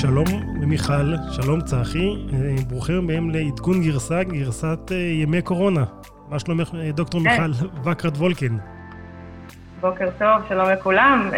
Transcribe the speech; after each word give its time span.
שלום 0.00 0.24
למיכל, 0.62 1.14
שלום 1.30 1.60
צחי, 1.60 2.26
אה, 2.32 2.54
ברוכים 2.68 3.04
הבאים 3.04 3.30
לעדכון 3.30 3.82
גרסה, 3.82 4.22
גרסת 4.22 4.78
אה, 4.92 4.96
ימי 4.96 5.42
קורונה. 5.42 5.84
מה 6.28 6.38
שלומך, 6.38 6.74
אה, 6.74 6.92
דוקטור 6.92 7.20
כן. 7.20 7.30
מיכל 7.30 7.66
וקרת 7.84 8.16
וולקין? 8.16 8.58
בוקר 9.80 10.08
טוב, 10.18 10.48
שלום 10.48 10.68
לכולם. 10.70 11.30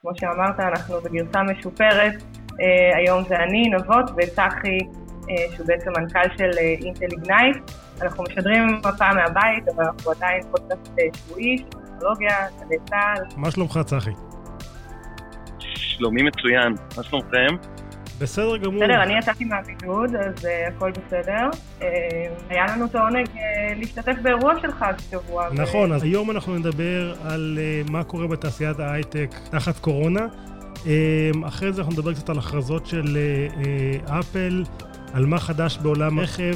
כמו 0.00 0.10
שאמרת, 0.14 0.60
אנחנו 0.60 0.94
בגרסה 1.00 1.42
משופרת. 1.42 2.22
היום 2.94 3.24
זה 3.28 3.36
אני, 3.36 3.62
נבות, 3.62 4.10
וצחי, 4.16 4.78
שהוא 5.54 5.66
בעצם 5.66 5.90
מנכ"ל 5.96 6.36
של 6.38 6.50
אינטל 6.58 7.06
איגנייט. 7.12 7.70
אנחנו 8.02 8.24
משדרים 8.24 8.80
הפעם 8.84 9.16
מהבית, 9.16 9.68
אבל 9.76 9.84
אנחנו 9.84 10.10
עדיין 10.10 10.42
פודקאסט 10.50 10.92
שבועי, 11.16 11.64
טכנולוגיה, 11.68 12.36
גלי 12.60 12.76
צה"ל. 12.90 13.24
מה 13.36 13.50
שלומך, 13.50 13.78
צחי? 13.84 14.27
שלומי 15.98 16.22
מצוין, 16.22 16.74
מה 16.96 17.02
שלומכם? 17.02 17.56
בסדר 18.20 18.56
גמור. 18.56 18.84
בסדר, 18.84 19.02
אני 19.02 19.18
יצאתי 19.18 19.44
מהבידוד, 19.44 20.14
אז 20.14 20.44
uh, 20.44 20.48
הכל 20.68 20.90
בסדר. 20.90 21.48
Uh, 21.80 21.84
היה 22.48 22.66
לנו 22.66 22.84
את 22.84 22.94
העונג 22.94 23.26
uh, 23.26 23.38
להשתתף 23.76 24.14
באירוע 24.22 24.60
שלך 24.60 24.82
השבוע. 24.82 25.48
נכון, 25.52 25.92
ו... 25.92 25.94
אז 25.94 26.02
היום 26.02 26.30
אנחנו 26.30 26.58
נדבר 26.58 27.14
על 27.24 27.58
uh, 27.58 27.90
מה 27.90 28.04
קורה 28.04 28.26
בתעשיית 28.26 28.80
ההייטק 28.80 29.30
תחת 29.50 29.78
קורונה. 29.78 30.26
Uh, 30.74 30.88
אחרי 31.46 31.72
זה 31.72 31.80
אנחנו 31.80 31.92
נדבר 31.92 32.14
קצת 32.14 32.30
על 32.30 32.38
הכרזות 32.38 32.86
של 32.86 33.18
uh, 34.06 34.10
אפל, 34.10 34.64
על 35.14 35.26
מה 35.26 35.38
חדש 35.38 35.78
בעולם 35.78 36.20
רכב. 36.20 36.54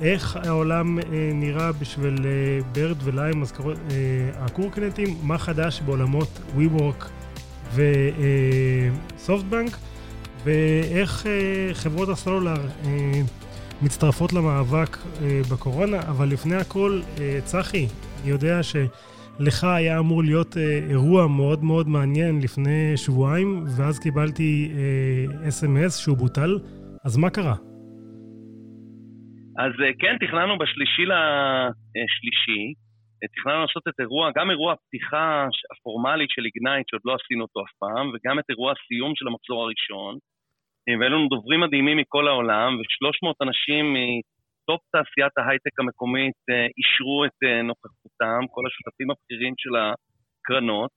איך 0.00 0.36
העולם 0.36 0.98
אה, 0.98 1.04
נראה 1.34 1.72
בשביל 1.72 2.26
אה, 2.26 2.58
ברד 2.72 2.96
וליים, 3.02 3.42
אז 3.42 3.52
קורא, 3.52 3.74
אה, 3.74 4.44
הקורקנטים, 4.44 5.08
מה 5.22 5.38
חדש 5.38 5.80
בעולמות 5.80 6.40
WeWork 6.56 7.04
וסופטבנק, 9.16 9.76
ואיך 10.44 11.26
אה, 11.26 11.74
חברות 11.74 12.08
הסלולר 12.08 12.60
אה, 12.84 13.20
מצטרפות 13.82 14.32
למאבק 14.32 14.96
אה, 14.96 15.40
בקורונה, 15.52 16.00
אבל 16.00 16.28
לפני 16.28 16.56
הכל, 16.56 17.00
צחי, 17.44 17.86
אני 18.24 18.30
יודע 18.30 18.60
שלך 18.62 19.64
היה 19.64 19.98
אמור 19.98 20.22
להיות 20.22 20.56
אה, 20.56 20.78
אירוע 20.90 21.26
מאוד 21.26 21.64
מאוד 21.64 21.88
מעניין 21.88 22.40
לפני 22.42 22.96
שבועיים, 22.96 23.64
ואז 23.76 23.98
קיבלתי 23.98 24.70
אס.אם.אס 25.48 25.98
אה, 25.98 26.02
שהוא 26.02 26.16
בוטל, 26.16 26.58
אז 27.04 27.16
מה 27.16 27.30
קרה? 27.30 27.54
אז 29.58 29.72
אה, 29.82 29.90
כן, 29.98 30.26
תכננו 30.26 30.58
בשלישי 30.58 31.02
לשלישי, 31.02 32.74
תכננו 33.34 33.60
לעשות 33.60 33.82
את 33.88 34.00
אירוע, 34.00 34.30
גם 34.36 34.50
אירוע 34.50 34.72
הפתיחה 34.72 35.46
הפורמלית 35.72 36.30
של 36.30 36.44
איגנייט, 36.44 36.88
שעוד 36.88 37.02
לא 37.04 37.16
עשינו 37.18 37.42
אותו 37.44 37.60
אף 37.60 37.72
פעם, 37.78 38.06
וגם 38.12 38.38
את 38.38 38.44
אירוע 38.50 38.72
הסיום 38.72 39.12
של 39.14 39.26
המחזור 39.28 39.62
הראשון. 39.62 40.14
אה, 40.88 40.94
והיו 40.98 41.10
לנו 41.10 41.28
דוברים 41.28 41.60
מדהימים 41.60 41.96
מכל 41.96 42.28
העולם, 42.28 42.70
ו-300 42.78 43.36
אנשים 43.46 43.84
מטופ 43.94 44.80
תעשיית 44.92 45.34
ההייטק 45.38 45.80
המקומית 45.80 46.40
אישרו 46.78 47.24
את 47.24 47.38
נוכחותם, 47.64 48.42
כל 48.54 48.62
השותפים 48.66 49.10
הבכירים 49.10 49.54
של 49.58 49.74
הקרנות. 49.82 50.90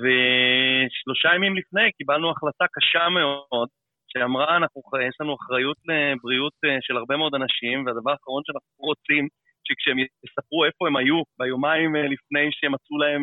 ושלושה 0.00 1.34
ימים 1.34 1.56
לפני 1.56 1.92
קיבלנו 1.98 2.30
החלטה 2.30 2.64
קשה 2.72 3.08
מאוד, 3.08 3.68
שאמרה, 4.12 4.56
אנחנו, 4.56 4.82
יש 5.08 5.16
לנו 5.20 5.36
אחריות 5.40 5.76
לבריאות 5.88 6.52
אה, 6.64 6.76
של 6.80 6.96
הרבה 6.96 7.16
מאוד 7.16 7.34
אנשים, 7.34 7.86
והדבר 7.86 8.10
האחרון 8.10 8.42
שאנחנו 8.46 8.84
רוצים, 8.90 9.28
שכשהם 9.68 9.98
יספרו 10.24 10.60
איפה 10.68 10.82
הם 10.88 10.96
היו 11.00 11.18
ביומיים 11.40 11.90
אה, 11.96 12.06
לפני 12.14 12.46
שהם 12.56 12.72
מצאו 12.76 12.96
להם 13.02 13.22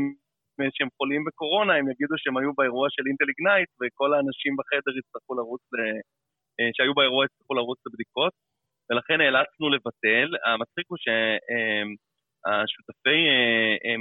אה, 0.60 0.70
שהם 0.76 0.90
חולים 0.98 1.22
בקורונה, 1.28 1.74
הם 1.80 1.86
יגידו 1.92 2.16
שהם 2.22 2.38
היו 2.38 2.52
באירוע 2.58 2.88
של 2.96 3.04
אינטל 3.10 3.30
איגנייט, 3.32 3.70
וכל 3.80 4.10
האנשים 4.14 4.52
בחדר 4.60 4.94
יצטרכו 5.00 5.32
לרוץ, 5.40 5.64
שהיו 6.76 6.94
באירוע 6.98 7.26
יצטרכו 7.26 7.54
לרוץ 7.60 7.80
לבדיקות, 7.86 8.34
ולכן 8.88 9.18
נאלצנו 9.24 9.66
לבטל. 9.76 10.28
המצחיק 10.46 10.86
הוא 10.92 11.00
שהשותפי 12.44 13.20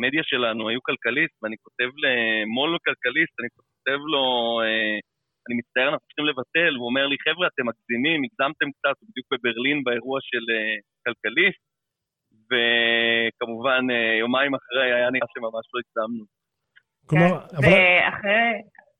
מדיה 0.03 0.25
שלנו 0.31 0.63
היו 0.69 0.81
כלכליסט, 0.89 1.37
ואני 1.43 1.57
כותב 1.65 1.91
למול 2.03 2.71
כלכליסט, 2.87 3.35
אני 3.41 3.49
כותב 3.57 4.01
לו... 4.13 4.25
אני 5.47 5.55
מצטער, 5.61 5.89
אנחנו 5.89 6.07
צריכים 6.09 6.27
לבטל, 6.31 6.73
והוא 6.77 6.89
אומר 6.91 7.07
לי, 7.11 7.17
חבר'ה, 7.27 7.47
אתם 7.51 7.65
מגזימים, 7.71 8.19
הגזמתם 8.25 8.69
קצת, 8.77 8.97
בדיוק 9.09 9.27
בברלין 9.33 9.79
באירוע 9.85 10.19
של 10.31 10.45
אה, 10.57 10.81
כלכליסט, 11.05 11.63
וכמובן, 12.51 13.83
אה, 13.91 14.19
יומיים 14.21 14.53
אחרי 14.55 14.93
היה 14.93 15.11
נראה 15.11 15.29
שממש 15.35 15.67
לא 15.73 15.79
הגזמנו. 15.83 16.25
כלומר, 17.09 17.41
כן, 17.41 17.57
אבל... 17.57 17.67
ואחרי 17.67 18.47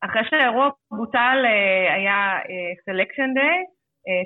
אחרי 0.07 0.23
שהאירוע 0.31 0.69
בוטל 0.91 1.39
אה, 1.45 1.93
היה 1.97 2.19
selection 2.85 3.31
אה, 3.31 3.37
day, 3.39 3.59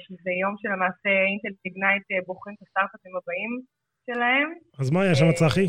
שזה 0.05 0.31
יום 0.43 0.55
שלמעשה 0.61 1.11
אינטל 1.31 1.55
איגנייט 1.63 2.03
אה, 2.03 2.27
בוחרים 2.27 2.55
את 2.57 2.63
הסטארט-אפים 2.67 3.13
הבאים 3.19 3.53
שלהם. 4.07 4.49
אז 4.81 4.91
מה 4.91 5.03
היה 5.03 5.15
שם, 5.15 5.33
צחי? 5.33 5.69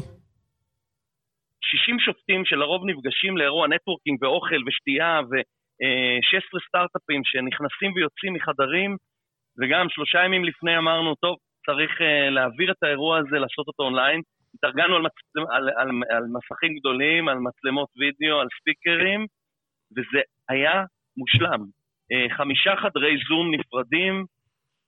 60 1.61 1.99
שופטים 1.99 2.45
שלרוב 2.45 2.81
נפגשים 2.89 3.37
לאירוע 3.37 3.67
networking 3.67 4.23
ואוכל 4.23 4.61
ושתייה 4.67 5.21
ו... 5.31 5.33
16 6.21 6.59
סטארט-אפים 6.67 7.21
שנכנסים 7.23 7.91
ויוצאים 7.95 8.33
מחדרים, 8.33 8.91
וגם 9.59 9.85
שלושה 9.89 10.19
ימים 10.25 10.43
לפני 10.45 10.77
אמרנו, 10.77 11.15
טוב, 11.15 11.37
צריך 11.69 11.91
אה, 12.01 12.29
להעביר 12.29 12.71
את 12.71 12.83
האירוע 12.83 13.17
הזה, 13.17 13.35
לעשות 13.39 13.67
אותו 13.67 13.83
אונליין. 13.83 14.21
התארגנו 14.55 14.95
על, 14.95 15.01
מצל... 15.01 15.39
על, 15.55 15.69
על, 15.69 15.89
על 16.15 16.23
מסכים 16.35 16.79
גדולים, 16.79 17.29
על 17.29 17.37
מצלמות 17.37 17.89
וידאו, 17.97 18.39
על 18.39 18.47
ספיקרים, 18.59 19.25
וזה 19.91 20.21
היה 20.49 20.83
מושלם. 21.17 21.61
אה, 22.11 22.37
חמישה 22.37 22.73
חדרי 22.81 23.17
זום 23.29 23.53
נפרדים, 23.55 24.25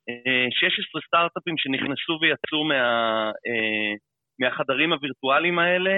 uh, 0.09 0.49
16 0.51 1.01
סטארט-אפים 1.07 1.57
שנכנסו 1.57 2.13
ויצאו 2.21 2.63
מה, 2.63 2.83
מהחדרים 4.39 4.93
הווירטואליים 4.93 5.59
האלה. 5.59 5.95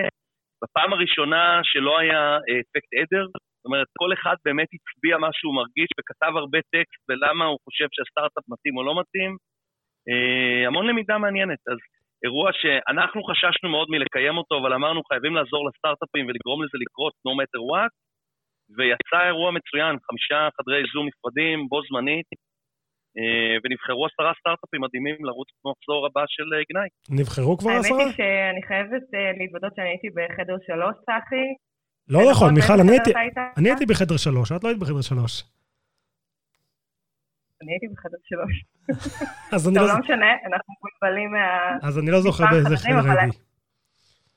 בפעם 0.63 0.93
הראשונה 0.93 1.59
שלא 1.63 1.99
היה 1.99 2.38
אפקט 2.38 2.91
עדר, 2.99 3.25
זאת 3.63 3.66
אומרת, 3.66 3.88
כל 3.99 4.13
אחד 4.13 4.35
באמת 4.45 4.67
הצביע 4.75 5.17
מה 5.17 5.29
שהוא 5.33 5.55
מרגיש 5.55 5.89
וכתב 5.99 6.33
הרבה 6.38 6.59
טקסט 6.73 7.01
ולמה 7.09 7.45
הוא 7.45 7.59
חושב 7.66 7.88
שהסטארט-אפ 7.91 8.43
מתאים 8.53 8.77
או 8.77 8.83
לא 8.83 8.93
מתאים. 9.01 9.31
אה, 10.09 10.68
המון 10.68 10.88
למידה 10.88 11.18
מעניינת. 11.18 11.62
אז 11.72 11.80
אירוע 12.24 12.50
שאנחנו 12.62 13.24
חששנו 13.24 13.69
מאוד 13.69 13.88
מלקיים 13.90 14.38
אותו, 14.38 14.53
אבל 14.62 14.74
אמרנו 14.74 15.02
חייבים 15.09 15.36
לעזור 15.36 15.62
לסטארט-אפים 15.68 16.25
ולגרום 16.28 16.64
לזה 16.64 16.78
לקרות 16.84 17.14
no 17.28 17.31
matter 17.40 17.62
what, 17.69 17.94
ויצא 18.75 19.19
אירוע 19.28 19.52
מצוין, 19.58 19.94
חמישה 20.08 20.40
חדרי 20.58 20.81
זום 20.94 21.06
נפרדים, 21.08 21.58
בו 21.69 21.81
זמנית, 21.88 22.30
אה, 23.18 23.56
ונבחרו 23.64 24.06
עשרה 24.06 24.31
סטארט-אפים 24.40 24.81
מדהימים 24.81 25.18
לרוץ 25.28 25.50
במחזור 25.59 26.00
הבא 26.08 26.24
של 26.28 26.47
גנאי. 26.70 26.90
נבחרו 27.20 27.58
כבר 27.58 27.72
עשרה? 27.72 27.97
האמת 27.97 28.06
היא 28.06 28.18
שאני 28.18 28.62
חייבת 28.70 29.06
אה, 29.16 29.31
להתוודות 29.40 29.72
שאני 29.75 29.90
הייתי 29.90 30.09
בחדר 30.18 30.58
שלוש, 30.68 30.96
צחי, 31.08 31.47
לא 32.09 32.20
נכון, 32.31 32.53
מיכל, 32.53 32.74
אני 33.58 33.70
הייתי 33.70 33.85
בחדר 33.85 34.18
שלוש, 34.18 34.52
את 34.52 34.64
לא 34.64 34.70
היית 34.70 34.80
בחדר 34.80 35.02
שלוש. 35.02 35.44
אני 37.63 37.72
הייתי 37.72 37.88
בחדר 37.88 38.18
שלוש. 38.24 38.56
אז 39.56 39.68
אני 39.68 39.75
לא... 39.75 39.88
לא 39.88 40.00
משנה, 40.00 40.31
אנחנו 40.50 40.74
מבולבלים 40.75 41.31
מה... 41.31 41.78
אז 41.88 42.00
אני 42.00 42.12
לא 42.12 42.19
זוכר 42.22 42.44
באיזה 42.51 42.78
חדר 42.78 43.19
הייתי. 43.19 43.38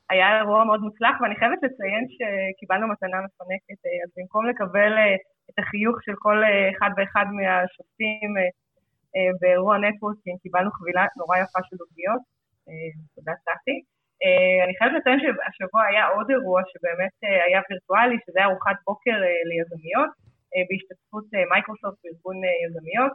היה 0.09 0.27
אירוע 0.39 0.63
מאוד 0.63 0.81
מוצלח, 0.81 1.15
ואני 1.21 1.35
חייבת 1.35 1.59
לציין 1.63 2.03
שקיבלנו 2.15 2.87
מתנה 2.87 3.17
מפנקת, 3.25 3.79
אה, 3.85 3.99
אז 4.03 4.09
במקום 4.17 4.43
לקבל 4.49 4.91
אה, 4.97 5.15
את 5.49 5.59
החיוך 5.59 5.95
של 6.05 6.15
כל 6.25 6.37
אה, 6.43 6.69
אחד 6.71 6.89
ואחד 6.97 7.25
מהשופטים 7.37 8.31
באירוע 9.41 9.77
networking, 9.77 10.37
קיבלנו 10.43 10.71
חבילה 10.71 11.03
נורא 11.17 11.37
יפה 11.37 11.59
של 11.67 11.77
עוגיות. 11.83 12.23
תודה. 13.15 13.31
אה, 13.31 14.63
אני 14.65 14.73
חייבת 14.77 14.93
לציין 14.97 15.19
שהשבוע 15.19 15.81
היה 15.89 16.03
עוד 16.15 16.27
אירוע 16.29 16.61
שבאמת 16.71 17.13
היה 17.47 17.59
וירטואלי, 17.69 18.17
שזה 18.25 18.39
היה 18.39 18.47
ארוחת 18.47 18.77
בוקר 18.87 19.15
ליזמיות, 19.49 20.11
בהשתתפות 20.67 21.25
מייקרוסופט 21.51 21.99
וארגון 22.03 22.37
יזמיות. 22.63 23.13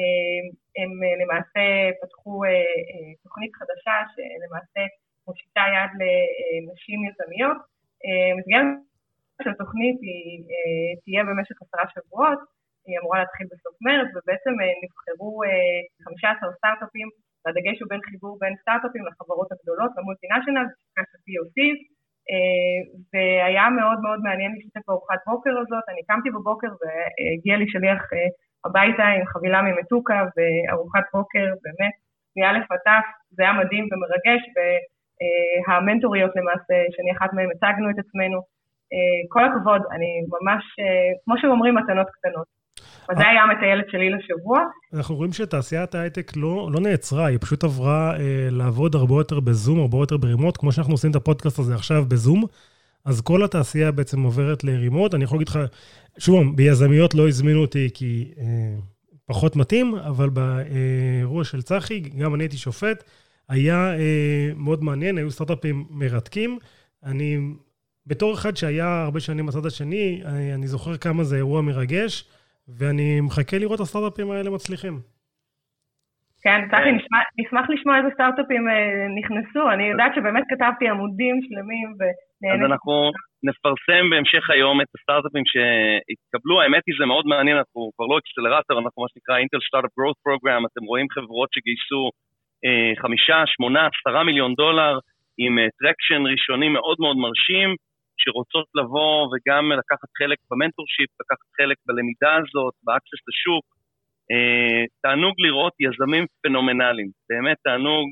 אה, 0.00 0.44
הם 0.80 0.90
אה, 1.04 1.14
למעשה 1.22 1.64
פתחו 2.00 2.34
אה, 2.44 2.50
תוכנית 3.22 3.52
חדשה 3.58 3.96
שלמעשה 4.12 4.82
מושיטה 5.26 5.64
יד 5.74 5.92
לנשים 6.00 6.98
יזמיות. 7.08 7.60
מסגרת 8.38 8.66
של 9.42 9.50
התוכנית 9.50 9.98
היא 10.06 10.44
תהיה 11.02 11.22
במשך 11.28 11.56
עשרה 11.62 11.84
שבועות, 11.94 12.40
היא 12.86 12.98
אמורה 13.00 13.18
להתחיל 13.22 13.46
בסוף 13.52 13.74
מרץ, 13.86 14.10
ובעצם 14.14 14.54
נבחרו 14.82 15.30
uh, 15.44 16.04
15 16.04 16.52
סטארט-אפים 16.56 17.08
והדגש 17.42 17.76
הוא 17.80 17.88
בין 17.90 18.02
חיבור 18.08 18.38
בין 18.40 18.54
סטארט-אפים 18.62 19.02
לחברות 19.06 19.48
הגדולות, 19.52 19.90
למולטינשיונל, 19.96 20.66
בשיטה 20.70 21.02
של 21.10 21.20
POC, 21.26 21.58
והיה 23.12 23.66
מאוד 23.78 23.98
מאוד 24.04 24.20
מעניין 24.26 24.52
להשתתף 24.54 24.84
בארוחת 24.88 25.20
בוקר 25.26 25.54
הזאת. 25.62 25.84
אני 25.92 26.02
קמתי 26.08 26.30
בבוקר 26.30 26.70
והגיע 26.80 27.54
לי 27.60 27.66
שליח 27.72 28.02
אה, 28.12 28.28
הביתה 28.64 29.04
עם 29.14 29.26
חבילה 29.26 29.62
ממתוקה 29.62 30.20
וארוחת 30.34 31.04
בוקר, 31.14 31.46
באמת, 31.64 31.94
מאלף 32.36 32.66
עד 32.72 32.78
תף, 32.84 33.06
זה 33.30 33.42
היה 33.42 33.52
מדהים 33.52 33.84
ומרגש, 33.90 34.42
והמנטוריות 35.68 36.30
למעשה, 36.36 36.76
שאני 36.92 37.12
אחת 37.16 37.32
מהן, 37.32 37.48
הצגנו 37.54 37.90
את 37.90 37.98
עצמנו. 37.98 38.40
כל 39.28 39.44
הכבוד, 39.44 39.82
אני 39.94 40.10
ממש, 40.34 40.62
כמו 41.24 41.34
שאומרים, 41.38 41.74
מתנות 41.74 42.06
קטנות. 42.10 42.46
אז 43.08 43.16
זה 43.18 43.28
היה 43.28 43.42
המטיילת 43.42 43.84
שלי 43.90 44.10
לשבוע. 44.10 44.60
אנחנו 44.94 45.14
רואים 45.14 45.32
שתעשיית 45.32 45.94
ההייטק 45.94 46.36
לא, 46.36 46.68
לא 46.72 46.80
נעצרה, 46.80 47.26
היא 47.26 47.38
פשוט 47.40 47.64
עברה 47.64 48.16
אה, 48.18 48.48
לעבוד 48.50 48.94
הרבה 48.94 49.14
יותר 49.14 49.40
בזום, 49.40 49.80
הרבה 49.80 49.96
יותר 49.96 50.16
ברימוט, 50.16 50.56
כמו 50.56 50.72
שאנחנו 50.72 50.94
עושים 50.94 51.10
את 51.10 51.16
הפודקאסט 51.16 51.58
הזה 51.58 51.74
עכשיו 51.74 52.04
בזום. 52.08 52.44
אז 53.04 53.20
כל 53.20 53.44
התעשייה 53.44 53.92
בעצם 53.92 54.22
עוברת 54.22 54.64
לרימוט. 54.64 55.14
אני 55.14 55.24
יכול 55.24 55.36
להגיד 55.36 55.48
לך, 55.48 55.58
שוב, 56.20 56.56
ביזמיות 56.56 57.14
לא 57.14 57.28
הזמינו 57.28 57.60
אותי 57.60 57.88
כי 57.94 58.32
אה, 58.38 58.74
פחות 59.26 59.56
מתאים, 59.56 59.94
אבל 59.94 60.28
באירוע 60.30 61.44
של 61.44 61.62
צחי, 61.62 62.00
גם 62.00 62.34
אני 62.34 62.44
הייתי 62.44 62.56
שופט, 62.56 63.04
היה 63.48 63.94
אה, 63.98 64.50
מאוד 64.56 64.84
מעניין, 64.84 65.18
היו 65.18 65.30
סטארט-אפים 65.30 65.84
מרתקים. 65.90 66.58
אני, 67.04 67.38
בתור 68.06 68.34
אחד 68.34 68.56
שהיה 68.56 69.02
הרבה 69.02 69.20
שנים 69.20 69.46
בצד 69.46 69.66
השני, 69.66 70.22
אני, 70.24 70.54
אני 70.54 70.66
זוכר 70.66 70.96
כמה 70.96 71.24
זה 71.24 71.36
אירוע 71.36 71.62
מרגש, 71.62 72.24
ואני 72.78 73.20
מחכה 73.20 73.58
לראות 73.58 73.80
את 73.80 73.80
הסטארט-אפים 73.80 74.30
האלה 74.30 74.50
מצליחים. 74.50 75.00
כן, 76.42 76.60
צחי, 76.70 76.90
נשמח 77.38 77.66
לשמוע 77.70 77.98
איזה 77.98 78.08
סטארט-אפים 78.14 78.68
אה, 78.68 79.06
נכנסו. 79.18 79.70
אני 79.70 79.82
יודעת 79.82 80.12
שבאמת 80.14 80.44
כתבתי 80.48 80.88
עמודים 80.88 81.40
שלמים 81.42 81.88
ונהניתי. 81.98 82.64
אז 82.64 82.70
אנחנו 82.70 83.10
נפרסם 83.48 84.04
בהמשך 84.10 84.50
היום 84.50 84.80
את 84.80 84.90
הסטארט-אפים 84.94 85.44
שהתקבלו. 85.52 86.60
האמת 86.60 86.82
היא, 86.86 86.94
זה 87.00 87.06
מאוד 87.06 87.26
מעניין, 87.26 87.56
אנחנו 87.56 87.90
כבר 87.94 88.06
לא 88.10 88.18
אקסלרטור, 88.18 88.78
אנחנו 88.78 89.02
מה 89.02 89.08
שנקרא 89.12 89.36
אינטל 89.38 89.60
סטארט-אפ 89.68 89.92
גרוט 89.98 90.16
פרוגרם. 90.24 90.62
אתם 90.68 90.84
רואים 90.90 91.06
חברות 91.14 91.48
שגייסו 91.54 92.02
אה, 92.64 92.92
חמישה, 93.02 93.38
שמונה, 93.46 93.88
עשרה 93.90 94.24
מיליון 94.24 94.54
דולר, 94.54 94.94
עם 95.42 95.52
traction 95.78 96.22
אה, 96.26 96.32
ראשוני 96.32 96.68
מאוד 96.68 96.96
מאוד 97.00 97.16
מרשים, 97.24 97.68
שרוצות 98.20 98.68
לבוא 98.78 99.28
וגם 99.30 99.72
לקחת 99.80 100.10
חלק 100.18 100.38
ב 100.50 100.55
mentorship, 100.55 101.10
לקחת 101.20 101.48
חלק 101.58 101.76
בלמידה 101.86 102.32
הזאת, 102.40 102.74
ב 102.84 102.89
access 102.89 103.22
לשוק. 103.28 103.64
אה, 104.32 104.82
תענוג 105.02 105.34
לראות 105.44 105.74
יזמים 105.86 106.24
פנומנליים, 106.42 107.10
באמת 107.28 107.56
תענוג 107.64 108.06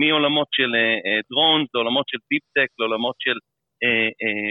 מעולמות 0.00 0.48
של 0.52 0.70
drones, 1.30 1.68
לעולמות 1.74 2.06
של 2.08 2.18
deep-tech, 2.30 2.68
לעולמות 2.78 3.16
של 3.18 3.36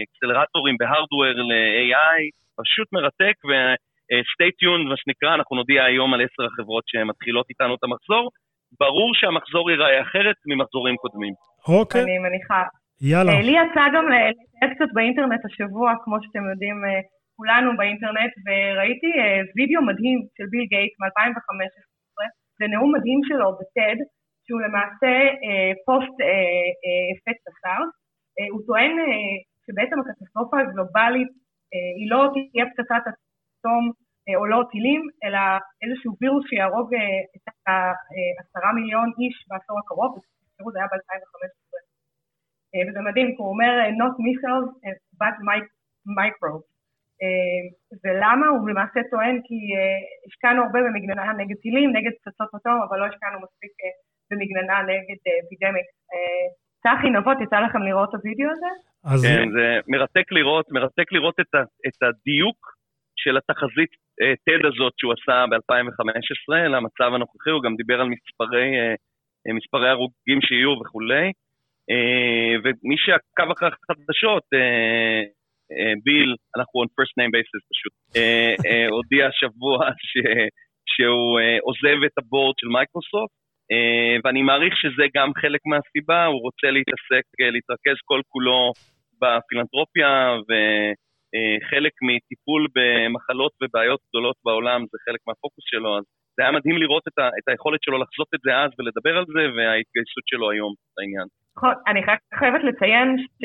אקסלרטורים 0.04 0.76
ב 0.80 0.86
hardware 0.86 1.36
ל-AI, 1.50 2.20
פשוט 2.60 2.88
מרתק, 2.92 3.36
ו-stay 3.48 4.52
tuned, 4.60 4.84
מה 4.90 4.96
שנקרא, 4.96 5.34
אנחנו 5.34 5.56
נודיע 5.56 5.84
היום 5.84 6.14
על 6.14 6.20
עשר 6.20 6.42
החברות 6.46 6.84
שמתחילות 6.86 7.46
איתנו 7.50 7.74
את 7.74 7.84
המחזור. 7.84 8.30
ברור 8.80 9.10
שהמחזור 9.14 9.70
ייראה 9.70 10.02
אחרת 10.02 10.36
ממחזורים 10.46 10.96
קודמים. 10.96 11.34
אוקיי. 11.68 12.02
אני 12.02 12.18
מניחה. 12.18 12.62
יאללה. 13.00 13.32
לי 13.48 13.54
יצא 13.60 13.84
גם 13.94 14.04
לתאר 14.12 14.68
קצת 14.74 14.90
באינטרנט 14.94 15.42
השבוע, 15.44 15.92
כמו 16.04 16.16
שאתם 16.22 16.44
יודעים, 16.50 16.78
כולנו 17.36 17.76
באינטרנט, 17.78 18.32
וראיתי 18.44 19.10
אה, 19.18 19.40
וידאו 19.56 19.82
מדהים 19.90 20.18
של 20.36 20.46
ביל 20.52 20.66
גייט 20.72 20.92
מ-2015, 21.00 22.18
זה 22.58 22.64
נאום 22.72 22.90
מדהים 22.96 23.20
שלו 23.28 23.48
בטד, 23.58 23.98
שהוא 24.44 24.60
למעשה 24.66 25.12
אה, 25.44 25.70
פוסט 25.86 26.16
אה, 26.28 27.06
אפקט 27.12 27.44
השר. 27.50 27.82
הוא 28.52 28.60
טוען 28.66 28.92
שבעצם 29.66 29.96
הקטסטרופה 30.00 30.60
הגלובלית 30.60 31.28
היא 31.98 32.10
לא 32.10 32.20
תהיה 32.32 32.64
פצצת 32.70 33.04
אטום 33.10 33.84
או 34.36 34.46
לא 34.46 34.60
טילים, 34.70 35.02
אלא 35.24 35.38
איזשהו 35.82 36.16
וירוס 36.20 36.44
שיהרוג 36.48 36.94
את 37.36 37.44
העשרה 37.66 38.72
מיליון 38.72 39.08
איש 39.18 39.46
בעשור 39.48 39.78
הקרוב, 39.78 40.10
ותזכרו 40.16 40.72
זה 40.72 40.78
היה 40.78 40.88
ב-2015. 40.92 41.76
וזה 42.88 43.00
מדהים, 43.00 43.28
כי 43.34 43.42
הוא 43.42 43.48
אומר 43.48 43.72
not 44.00 44.14
missiles 44.24 44.68
but 45.20 45.36
microbes. 46.18 46.76
אה, 47.22 47.62
ולמה? 48.04 48.46
הוא 48.48 48.68
למעשה 48.68 49.00
טוען 49.10 49.36
כי 49.46 49.58
אה, 49.76 50.00
השקענו 50.26 50.62
הרבה 50.62 50.80
במגננה 50.86 51.32
נגד 51.32 51.56
טילים, 51.64 51.88
נגד 51.96 52.12
פצצות 52.24 52.50
אטום, 52.56 52.78
אבל 52.88 52.98
לא 52.98 53.06
השקענו 53.06 53.36
מספיק 53.44 53.72
אה, 53.82 53.94
במגננה 54.30 54.76
נגד 54.90 55.20
אפידמיק. 55.44 55.88
צחי 56.86 57.10
נבות, 57.10 57.36
יצא 57.44 57.58
לכם 57.66 57.82
לראות 57.88 58.08
את 58.08 58.14
הוידאו 58.14 58.48
הזה? 58.54 58.70
כן, 59.28 59.48
זה 59.56 59.66
מרתק 59.88 60.32
לראות, 60.32 60.66
מרתק 60.70 61.12
לראות 61.12 61.36
את, 61.40 61.54
ה, 61.54 61.62
את 61.88 61.98
הדיוק 62.02 62.58
של 63.22 63.36
התחזית 63.36 63.92
TED 64.44 64.62
הזאת 64.70 64.92
שהוא 64.98 65.12
עשה 65.16 65.44
ב-2015 65.50 66.54
למצב 66.74 67.14
הנוכחי, 67.14 67.50
הוא 67.50 67.62
גם 67.62 67.76
דיבר 67.76 68.00
על 68.00 68.08
מספרי, 68.14 68.68
מספרי 69.58 69.88
הרוגים 69.88 70.40
שיהיו 70.46 70.72
וכולי. 70.80 71.26
ומי 72.64 72.96
שעקב 73.04 73.50
אחרי 73.52 73.68
החדשות, 73.68 74.44
אה, 75.74 75.92
ביל, 76.04 76.30
אנחנו 76.56 76.74
on 76.82 76.88
first 76.96 77.14
name 77.18 77.32
basis 77.36 77.62
פשוט, 77.72 77.94
אה, 78.16 78.54
אה, 78.66 78.86
הודיע 78.88 79.26
השבוע 79.26 79.78
שהוא 80.92 81.40
עוזב 81.66 81.98
את 82.06 82.18
הבורד 82.18 82.54
של 82.60 82.68
מייקרוסופט, 82.68 83.34
ואני 84.24 84.42
מעריך 84.42 84.74
שזה 84.76 85.04
גם 85.16 85.28
חלק 85.42 85.60
מהסיבה, 85.70 86.24
הוא 86.24 86.40
רוצה 86.46 86.68
להתעסק, 86.70 87.24
להתרכז 87.54 87.98
כל 88.04 88.20
כולו 88.28 88.72
בפילנטרופיה, 89.20 90.10
וחלק 90.48 91.92
מטיפול 92.08 92.62
במחלות 92.76 93.52
ובעיות 93.62 94.00
גדולות 94.08 94.36
בעולם 94.44 94.80
זה 94.90 94.98
חלק 95.06 95.20
מהפוקוס 95.26 95.64
שלו, 95.72 95.98
אז 95.98 96.04
זה 96.36 96.42
היה 96.42 96.52
מדהים 96.52 96.78
לראות 96.78 97.04
את, 97.08 97.18
ה, 97.18 97.28
את 97.38 97.48
היכולת 97.48 97.80
שלו 97.82 97.96
לחזות 97.98 98.30
את 98.34 98.40
זה 98.44 98.52
אז 98.62 98.70
ולדבר 98.78 99.14
על 99.18 99.24
זה, 99.34 99.42
וההתגייסות 99.56 100.24
שלו 100.30 100.50
היום 100.50 100.72
לעניין. 100.98 101.28
נכון, 101.56 101.74
אני 101.88 102.00
חייבת 102.38 102.62
לציין 102.64 103.08
ש... 103.18 103.44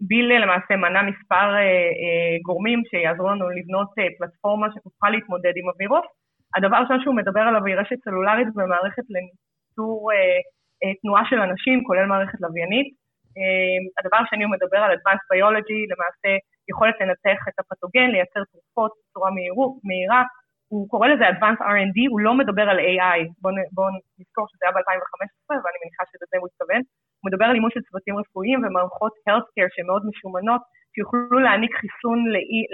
ביל 0.00 0.26
למעשה 0.42 0.76
מנה 0.76 1.02
מספר 1.02 1.54
אה, 1.54 1.60
אה, 2.02 2.34
גורמים 2.42 2.82
שיעזרו 2.90 3.28
לנו 3.28 3.50
לבנות 3.50 3.88
אה, 3.98 4.04
פלטפורמה 4.18 4.66
שתוכל 4.74 5.10
להתמודד 5.10 5.52
עם 5.56 5.68
הווירוס. 5.68 6.06
הדבר 6.56 6.76
הראשון 6.76 7.00
שהוא 7.02 7.16
מדבר 7.16 7.40
עליו 7.40 7.64
היא 7.66 7.76
רשת 7.76 7.98
סלולרית 8.04 8.48
ומערכת 8.56 9.06
לניצור 9.14 10.10
תנועה 11.02 11.22
של 11.30 11.38
אנשים, 11.40 11.84
כולל 11.84 12.06
מערכת 12.06 12.40
לוויינית. 12.40 12.88
הדבר 13.98 14.16
השני 14.16 14.44
הוא 14.44 14.52
מדבר 14.52 14.78
על 14.84 14.90
Advanced 14.96 15.26
Biology, 15.30 15.80
למעשה 15.92 16.30
יכולת 16.70 16.94
לנתח 17.00 17.40
את 17.48 17.56
הפתוגן, 17.60 18.08
לייצר 18.14 18.42
תרופות 18.52 18.92
בצורה 19.00 19.30
מהירה. 19.88 20.22
הוא 20.68 20.88
קורא 20.88 21.08
לזה 21.08 21.24
Advanced 21.28 21.62
R&D, 21.74 21.98
הוא 22.10 22.20
לא 22.20 22.34
מדבר 22.34 22.66
על 22.72 22.78
AI. 22.78 23.20
בואו 23.42 23.54
בוא 23.76 23.88
נזכור 24.18 24.44
שזה 24.50 24.62
היה 24.64 24.72
ב-2015, 24.72 25.50
ואני 25.62 25.78
מניחה 25.82 26.02
שלזה 26.10 26.36
הוא 26.40 26.48
התכוון. 26.48 26.82
הוא 27.20 27.26
מדבר 27.28 27.44
על 27.44 27.54
אימוץ 27.54 27.72
של 27.74 27.82
צוותים 27.88 28.14
רפואיים 28.18 28.58
ומערכות 28.64 29.12
healthcare 29.28 29.86
מאוד 29.86 30.02
משומנות, 30.10 30.62
שיוכלו 30.94 31.38
להעניק 31.44 31.72
חיסון 31.80 32.18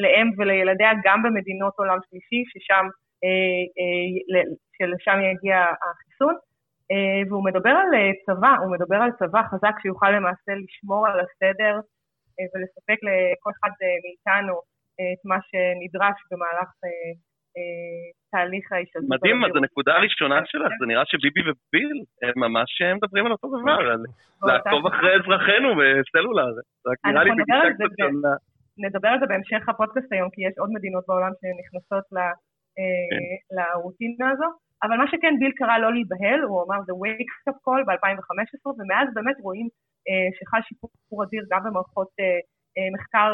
לאם 0.03 0.27
ולילדיה 0.37 0.91
גם 1.05 1.19
במדינות 1.23 1.75
עולם 1.81 1.99
שלישי, 2.07 2.41
ששם, 2.51 2.75
אה, 2.75 2.89
אה, 2.89 3.10
שלשם 4.77 5.19
יגיע 5.31 5.57
החיסון. 5.83 6.35
אה, 6.93 7.23
והוא 7.29 7.45
מדבר 7.45 7.71
על 7.71 7.91
צבא, 8.27 8.55
הוא 8.63 8.73
מדבר 8.73 8.97
על 8.97 9.11
צבא 9.19 9.43
חזק 9.51 9.75
שיוכל 9.83 10.11
למעשה 10.11 10.53
לשמור 10.63 11.07
על 11.07 11.21
הסדר 11.21 11.75
ולספק 12.55 12.99
לכל 13.07 13.51
אחד 13.59 13.71
מאיתנו 14.05 14.55
את 14.95 15.23
מה 15.25 15.39
שנדרש 15.49 16.17
במהלך 16.31 16.71
תהליך 18.31 18.73
ההשתלטות. 18.73 19.09
מדהים, 19.09 19.45
אז 19.45 19.51
הנקודה 19.57 19.93
הראשונה 19.97 20.41
שלך, 20.47 20.73
זה 20.81 20.87
נראה 20.87 21.03
שביבי 21.07 21.41
וביל 21.41 21.91
הם 22.23 22.37
ממש 22.37 22.71
מדברים 22.97 23.27
על 23.27 23.33
אותו 23.33 23.49
דבר, 23.57 23.81
על 23.93 24.03
לעקוב 24.43 24.87
אחרי 24.87 25.15
אזרחינו 25.15 25.69
בסלולר. 25.79 26.53
רק 26.87 26.99
נראה 27.07 27.25
לי 27.25 27.31
בגישה 27.31 27.75
קצת 27.75 27.93
שונה. 28.01 28.35
נדבר 28.79 29.09
על 29.09 29.21
זה 29.21 29.27
בהמשך 29.27 29.69
הפודקאסט 29.69 30.13
היום, 30.13 30.31
כי 30.31 30.41
יש 30.47 30.55
עוד 30.59 30.71
מדינות 30.73 31.05
בעולם 31.09 31.33
שנכנסות 31.41 32.05
אה, 32.17 32.33
כן. 32.77 33.57
לרוטינה 33.57 34.31
הזו. 34.31 34.49
אבל 34.83 34.97
מה 34.97 35.07
שכן, 35.11 35.35
ביל 35.39 35.53
קרא 35.57 35.79
לא 35.79 35.93
להיבהל, 35.93 36.41
הוא 36.49 36.63
אמר 36.65 36.79
זה 36.87 36.93
wake 36.93 37.35
up 37.49 37.59
call 37.65 37.83
ב-2015, 37.87 38.67
ומאז 38.79 39.09
באמת 39.15 39.37
רואים 39.43 39.69
אה, 40.09 40.29
שחל 40.37 40.61
שיפור 40.69 41.25
אדיר 41.25 41.45
גם 41.51 41.61
במערכות 41.65 42.09
אה, 42.21 42.89
מחקר 42.95 43.31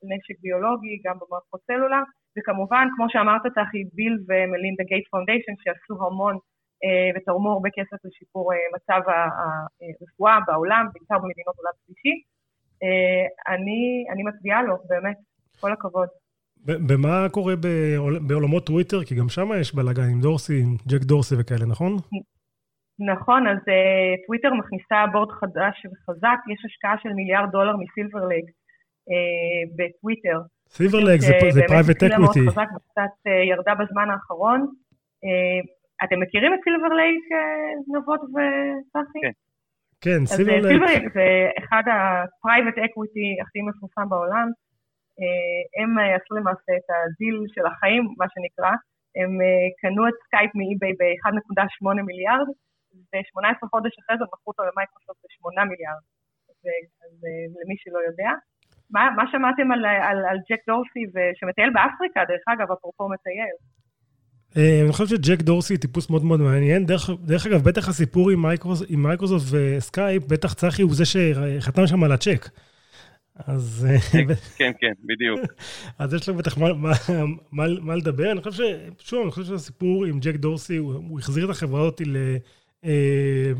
של 0.00 0.06
נשק 0.12 0.40
ביולוגי, 0.42 1.00
גם 1.04 1.16
במערכות 1.20 1.60
סלולר, 1.66 2.02
וכמובן, 2.38 2.86
כמו 2.96 3.06
שאמרת, 3.08 3.42
צחי, 3.56 3.84
ביל 3.92 4.14
ומלינדה 4.28 4.84
גייטס 4.84 5.08
foundation, 5.10 5.52
שעשו 5.62 6.06
המון 6.06 6.36
אה, 6.84 7.10
ותרמו 7.14 7.52
הרבה 7.52 7.68
כסף 7.76 8.04
לשיפור 8.04 8.52
אה, 8.52 8.58
מצב 8.76 9.00
הרפואה 9.08 10.38
בעולם, 10.46 10.86
בעיקר 10.92 11.18
במדינות 11.18 11.56
עולם 11.56 11.72
שלישי. 11.84 12.22
אה, 12.82 13.54
אני, 13.54 14.06
אני 14.12 14.22
מצדיעה 14.22 14.62
לו, 14.62 14.74
באמת, 14.88 15.16
כל 15.60 15.72
הכבוד. 15.72 16.08
ומה 16.88 17.28
קורה 17.30 17.54
בעולמות 18.26 18.66
טוויטר? 18.66 19.04
כי 19.04 19.14
גם 19.14 19.28
שם 19.28 19.48
יש 19.60 19.74
בלאגן 19.74 20.08
עם 20.12 20.20
דורסי, 20.20 20.60
עם 20.62 20.76
ג'ק 20.88 21.02
דורסי 21.02 21.34
וכאלה, 21.38 21.66
נכון? 21.66 21.92
נכון, 23.12 23.48
אז 23.48 23.58
אה, 23.58 24.26
טוויטר 24.26 24.48
מכניסה 24.54 25.06
board 25.12 25.32
חדש 25.32 25.86
וחזק, 25.86 26.38
יש 26.52 26.60
השקעה 26.64 26.94
של 27.02 27.12
מיליארד 27.12 27.50
דולר 27.50 27.76
מסילבר 27.76 28.26
לייק 28.28 28.44
אה, 28.44 29.68
בטוויטר. 29.76 30.38
סילברלייק 30.70 31.20
זה 31.20 31.60
private 31.68 32.02
equity. 32.02 32.40
מאוד 32.40 32.50
חזק 32.50 32.68
וקצת 32.76 33.14
אה, 33.26 33.32
ירדה 33.50 33.74
בזמן 33.74 34.10
האחרון. 34.10 34.60
אה, 35.24 35.60
אתם 36.04 36.20
מכירים 36.20 36.54
את 36.54 36.58
סילברלייק, 36.64 37.24
אה, 37.32 37.98
נבות 37.98 38.20
וצחי? 38.20 39.20
כן. 39.22 39.30
כן, 40.00 40.26
סילברלייק. 40.26 40.66
סילברלייק 40.66 41.02
זה 41.14 41.26
אחד 41.58 41.82
ה 41.92 42.03
private 42.03 42.78
equity 42.78 43.36
הכי 43.42 43.58
מפורסם 43.62 44.08
בעולם. 44.08 44.48
הם 45.78 45.90
עשו 46.16 46.32
למעשה 46.38 46.72
את 46.78 46.88
הדיל 46.94 47.36
של 47.54 47.64
החיים, 47.70 48.02
מה 48.20 48.26
שנקרא, 48.32 48.72
הם 49.18 49.30
קנו 49.80 50.02
את 50.08 50.16
סקייפ 50.24 50.50
מאיביי 50.58 50.94
ב-1.8 51.00 52.02
מיליארד, 52.08 52.48
ו-18 53.10 53.62
חודש 53.72 53.92
אחרי 54.00 54.16
זה 54.18 54.24
מכרו 54.32 54.48
אותו 54.50 54.62
למייקרוסופט 54.68 55.20
ב-8 55.24 55.64
מיליארד. 55.70 56.04
אז 57.04 57.14
למי 57.60 57.76
שלא 57.82 58.00
יודע. 58.08 58.30
מה, 58.90 59.02
מה 59.16 59.24
שמעתם 59.32 59.72
על, 59.72 59.82
על, 60.10 60.18
על 60.30 60.38
ג'ק 60.50 60.62
דורסי 60.66 61.02
שמטייל 61.38 61.70
באפריקה, 61.74 62.20
דרך 62.28 62.44
אגב, 62.52 62.72
אפרופו 62.72 63.08
מטייל? 63.08 63.56
אה, 64.56 64.80
אני 64.84 64.92
חושב 64.92 65.06
שג'ק 65.06 65.42
דורסי 65.42 65.78
טיפוס 65.78 66.10
מאוד 66.10 66.24
מאוד 66.24 66.40
מעניין. 66.40 66.86
דרך, 66.86 67.10
דרך 67.26 67.46
אגב, 67.46 67.60
בטח 67.68 67.88
הסיפור 67.88 68.30
עם 68.30 69.02
מייקרוסופט 69.02 69.46
וסקייפ, 69.52 70.22
בטח 70.32 70.54
צחי 70.54 70.82
הוא 70.82 70.94
זה 70.94 71.04
שחתם 71.04 71.86
שם 71.86 72.04
על 72.04 72.12
הצ'ק. 72.12 72.42
אז... 73.46 73.86
אה, 73.90 73.98
כן, 74.12 74.34
כן, 74.56 74.72
כן, 74.80 74.92
בדיוק. 75.04 75.40
אז 75.98 76.14
יש 76.14 76.28
לו 76.28 76.34
בטח 76.34 76.58
מה, 76.58 76.72
מה, 76.72 76.92
מה, 77.52 77.64
מה 77.80 77.96
לדבר. 77.96 78.32
אני 78.32 78.42
חושב 78.42 78.64
ש... 78.64 79.08
שוב, 79.08 79.22
אני 79.22 79.30
חושב 79.30 79.46
שהסיפור 79.46 80.04
עם 80.04 80.20
ג'ק 80.20 80.34
דורסי, 80.34 80.76
הוא, 80.76 80.94
הוא 80.94 81.18
החזיר 81.18 81.44
את 81.44 81.50
החברה 81.50 81.80
אותי 81.80 82.04
ל... 82.04 82.16
אה, 82.84 83.52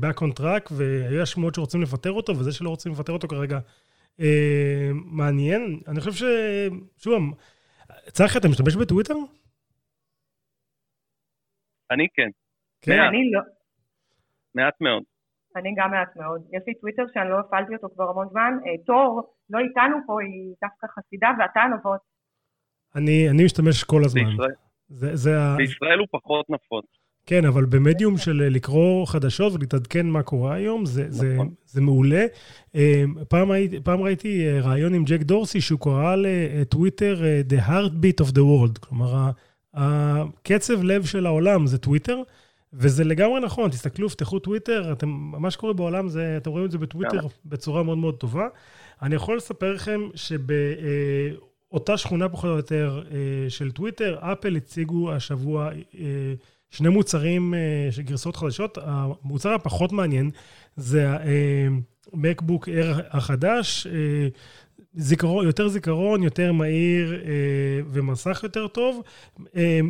back 0.00 0.18
on 0.18 0.40
track, 0.40 0.72
והיו 0.72 1.26
שמועות 1.26 1.54
שרוצים 1.54 1.82
לפטר 1.82 2.12
אותו, 2.12 2.38
וזה 2.38 2.52
שלא 2.52 2.68
רוצים 2.68 2.92
לפטר 2.92 3.12
אותו 3.12 3.28
כרגע 3.28 3.58
אה, 4.20 4.90
מעניין. 4.92 5.80
אני 5.88 6.00
חושב 6.00 6.12
ש... 6.12 6.22
שוב, 6.96 7.22
צחי, 8.06 8.38
אתה 8.38 8.48
משתמש 8.48 8.76
בטוויטר? 8.76 9.14
אני 11.90 12.06
כן. 12.14 12.28
כן? 12.82 13.00
אני 13.08 13.30
לא. 13.32 13.40
מעט 14.54 14.74
מאוד. 14.80 15.02
אני 15.56 15.74
גם 15.76 15.90
מעט 15.90 16.16
מאוד. 16.16 16.40
יש 16.52 16.62
לי 16.66 16.74
טוויטר 16.74 17.02
שאני 17.14 17.30
לא 17.30 17.38
הפעלתי 17.40 17.74
אותו 17.74 17.88
כבר 17.94 18.10
המון 18.10 18.28
זמן. 18.30 18.52
אה, 18.66 18.84
תור, 18.86 19.34
לא 19.50 19.58
איתנו 19.58 19.96
פה, 20.06 20.22
היא 20.22 20.54
דווקא 20.62 20.86
חסידה, 20.86 21.28
ואתה 21.38 21.60
נבות. 21.78 22.00
אני, 22.96 23.30
אני 23.30 23.44
משתמש 23.44 23.84
כל 23.84 24.04
הזמן. 24.04 24.24
בישראל, 24.24 24.54
זה, 24.88 25.16
זה 25.16 25.30
בישראל 25.56 25.98
ה... 25.98 26.00
הוא 26.00 26.08
פחות 26.10 26.50
נפוץ. 26.50 26.84
כן, 27.26 27.44
אבל 27.44 27.64
במדיום 27.64 28.16
של 28.16 28.42
אה, 28.42 28.48
לקרוא 28.48 29.06
חדשות 29.06 29.52
ולהתעדכן 29.52 30.06
מה 30.06 30.22
קורה 30.22 30.54
היום, 30.54 30.86
זה, 30.86 31.10
זה, 31.10 31.34
נכון. 31.34 31.54
זה 31.66 31.80
מעולה. 31.80 32.26
אה, 32.74 33.04
פעם, 33.28 33.48
פעם 33.84 34.00
ראיתי 34.00 34.60
ראיון 34.60 34.94
עם 34.94 35.04
ג'ק 35.04 35.22
דורסי, 35.22 35.60
שהוא 35.60 35.80
קרא 35.80 36.16
לטוויטר 36.16 37.22
The 37.48 37.68
Heartbeat 37.68 38.26
of 38.26 38.30
the 38.30 38.40
World. 38.40 38.78
כלומר, 38.80 39.30
הקצב 39.74 40.82
לב 40.82 41.04
של 41.04 41.26
העולם 41.26 41.66
זה 41.66 41.78
טוויטר, 41.78 42.22
וזה 42.74 43.04
לגמרי 43.04 43.40
נכון. 43.40 43.70
תסתכלו, 43.70 44.08
פתחו 44.10 44.38
טוויטר, 44.38 44.92
אתם, 44.92 45.08
מה 45.08 45.50
שקורה 45.50 45.72
בעולם, 45.72 46.08
זה, 46.08 46.34
אתם 46.36 46.50
רואים 46.50 46.66
את 46.66 46.70
זה 46.70 46.78
בטוויטר 46.78 47.26
בצורה 47.44 47.82
מאוד 47.82 47.98
מאוד 47.98 48.16
טובה. 48.16 48.46
אני 49.02 49.14
יכול 49.14 49.36
לספר 49.36 49.72
לכם 49.72 50.00
שבאותה 50.14 51.96
שכונה 51.96 52.28
פחות 52.28 52.50
או 52.50 52.56
יותר 52.56 53.02
של 53.48 53.70
טוויטר, 53.70 54.18
אפל 54.20 54.56
הציגו 54.56 55.12
השבוע... 55.12 55.70
שני 56.74 56.88
מוצרים, 56.88 57.54
אה, 57.54 58.02
גרסאות 58.02 58.36
חדשות. 58.36 58.78
המוצר 58.82 59.52
הפחות 59.54 59.92
מעניין 59.92 60.30
זה 60.76 61.10
ה-MacBook 61.10 62.64
Air 62.64 63.02
החדש, 63.10 63.86
אה, 63.86 64.28
זיכרון, 64.96 65.46
יותר 65.46 65.68
זיכרון, 65.68 66.22
יותר 66.22 66.52
מהיר 66.52 67.22
אה, 67.24 67.30
ומסך 67.90 68.40
יותר 68.42 68.66
טוב. 68.66 69.02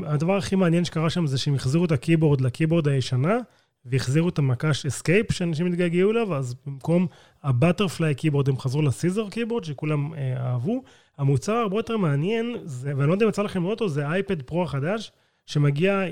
הדבר 0.07 0.37
הכי 0.37 0.57
מעניין 0.57 0.85
שקרה 0.85 1.11
שם 1.11 1.27
זה 1.27 1.39
שהם 1.39 1.55
החזירו 1.55 1.85
את 1.85 1.93
ה 1.93 1.98
keyboard 1.98 2.41
ל 2.41 2.46
keyboard 2.46 2.89
הישנה, 2.89 3.39
והחזירו 3.85 4.29
את 4.29 4.39
המקש 4.39 4.87
escape 4.87 5.33
שאנשים 5.33 5.67
התגעגעו 5.67 6.11
אליו, 6.11 6.35
אז 6.35 6.55
במקום 6.67 7.07
ה 7.43 7.50
butterfly 7.50 8.15
keyboard 8.15 8.49
הם 8.49 8.59
חזרו 8.59 8.83
ל 8.83 8.88
scissor 8.88 9.29
keyboard, 9.29 9.65
שכולם 9.65 10.15
אהבו. 10.37 10.83
המוצר 11.19 11.53
הרבה 11.53 11.77
יותר 11.77 11.97
מעניין, 11.97 12.57
זה, 12.65 12.93
ואני 12.97 13.09
לא 13.09 13.13
יודע 13.13 13.25
אם 13.25 13.29
יצא 13.29 13.43
לכם 13.43 13.63
לראות 13.63 13.81
אותו, 13.81 13.89
זה 13.89 14.07
אייפד 14.07 14.43
פרו 14.43 14.63
החדש. 14.63 15.13
שמגיע 15.47 16.03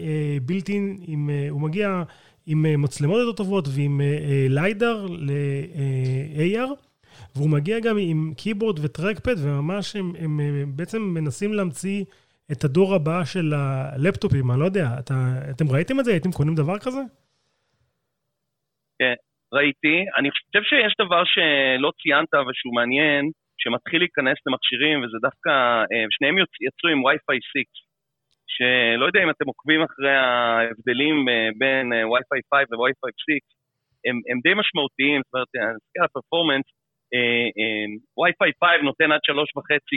built-in, 0.42 0.98
אה, 1.08 1.46
הוא 1.50 1.60
מגיע 1.60 2.02
עם 2.46 2.66
אה, 2.66 2.76
מצלמות 2.76 3.18
יותר 3.20 3.32
טובות 3.32 3.68
ועם 3.68 4.00
ליידר 4.48 5.06
ל-AR, 5.10 6.70
והוא 7.36 7.50
מגיע 7.50 7.76
גם 7.80 7.96
עם 7.98 8.34
קיבורד 8.36 8.78
וטרקפד, 8.84 9.36
וממש 9.44 9.96
הם, 9.96 10.12
הם, 10.18 10.40
הם 10.40 10.76
בעצם 10.76 11.02
מנסים 11.02 11.52
להמציא 11.52 12.04
את 12.52 12.64
הדור 12.64 12.94
הבא 12.94 13.24
של 13.24 13.52
הלפטופים, 13.54 14.50
אני 14.50 14.60
לא 14.60 14.64
יודע, 14.64 14.86
אתה, 15.00 15.14
אתם 15.50 15.64
ראיתם 15.74 16.00
את 16.00 16.04
זה? 16.04 16.10
הייתם 16.12 16.32
קונים 16.32 16.54
דבר 16.54 16.78
כזה? 16.78 17.02
כן, 18.98 19.14
ראיתי. 19.52 19.96
אני 20.18 20.28
חושב 20.30 20.62
שיש 20.70 20.92
דבר 21.04 21.22
שלא 21.24 21.90
ציינת 22.02 22.34
ושהוא 22.34 22.74
מעניין, 22.74 23.30
שמתחיל 23.62 24.00
להיכנס 24.04 24.38
למכשירים, 24.46 24.96
וזה 25.02 25.18
דווקא, 25.22 25.52
שניהם 26.14 26.36
יצאו 26.66 26.88
עם 26.92 27.00
Wi-Fi 27.06 27.38
6. 27.42 27.82
שלא 28.54 29.04
יודע 29.06 29.20
אם 29.24 29.30
אתם 29.30 29.46
עוקבים 29.52 29.80
אחרי 29.88 30.14
ההבדלים 30.24 31.16
אה, 31.28 31.48
בין 31.60 31.92
אה, 31.92 32.02
Wi-Fi 32.12 32.40
5 32.54 32.66
ו-Wi-Fi 32.70 33.10
6, 33.16 33.26
הם, 34.06 34.16
הם 34.28 34.38
די 34.44 34.54
משמעותיים, 34.60 35.20
זאת 35.24 35.34
אומרת, 35.34 35.50
אני 35.54 35.76
מסתכל 35.78 36.00
על 36.00 36.08
ה 36.10 36.15
performance, 36.15 36.66
Wi-Fi 38.20 38.50
5 38.60 38.82
נותן 38.88 39.12
עד 39.12 39.20
3.5 39.28 39.34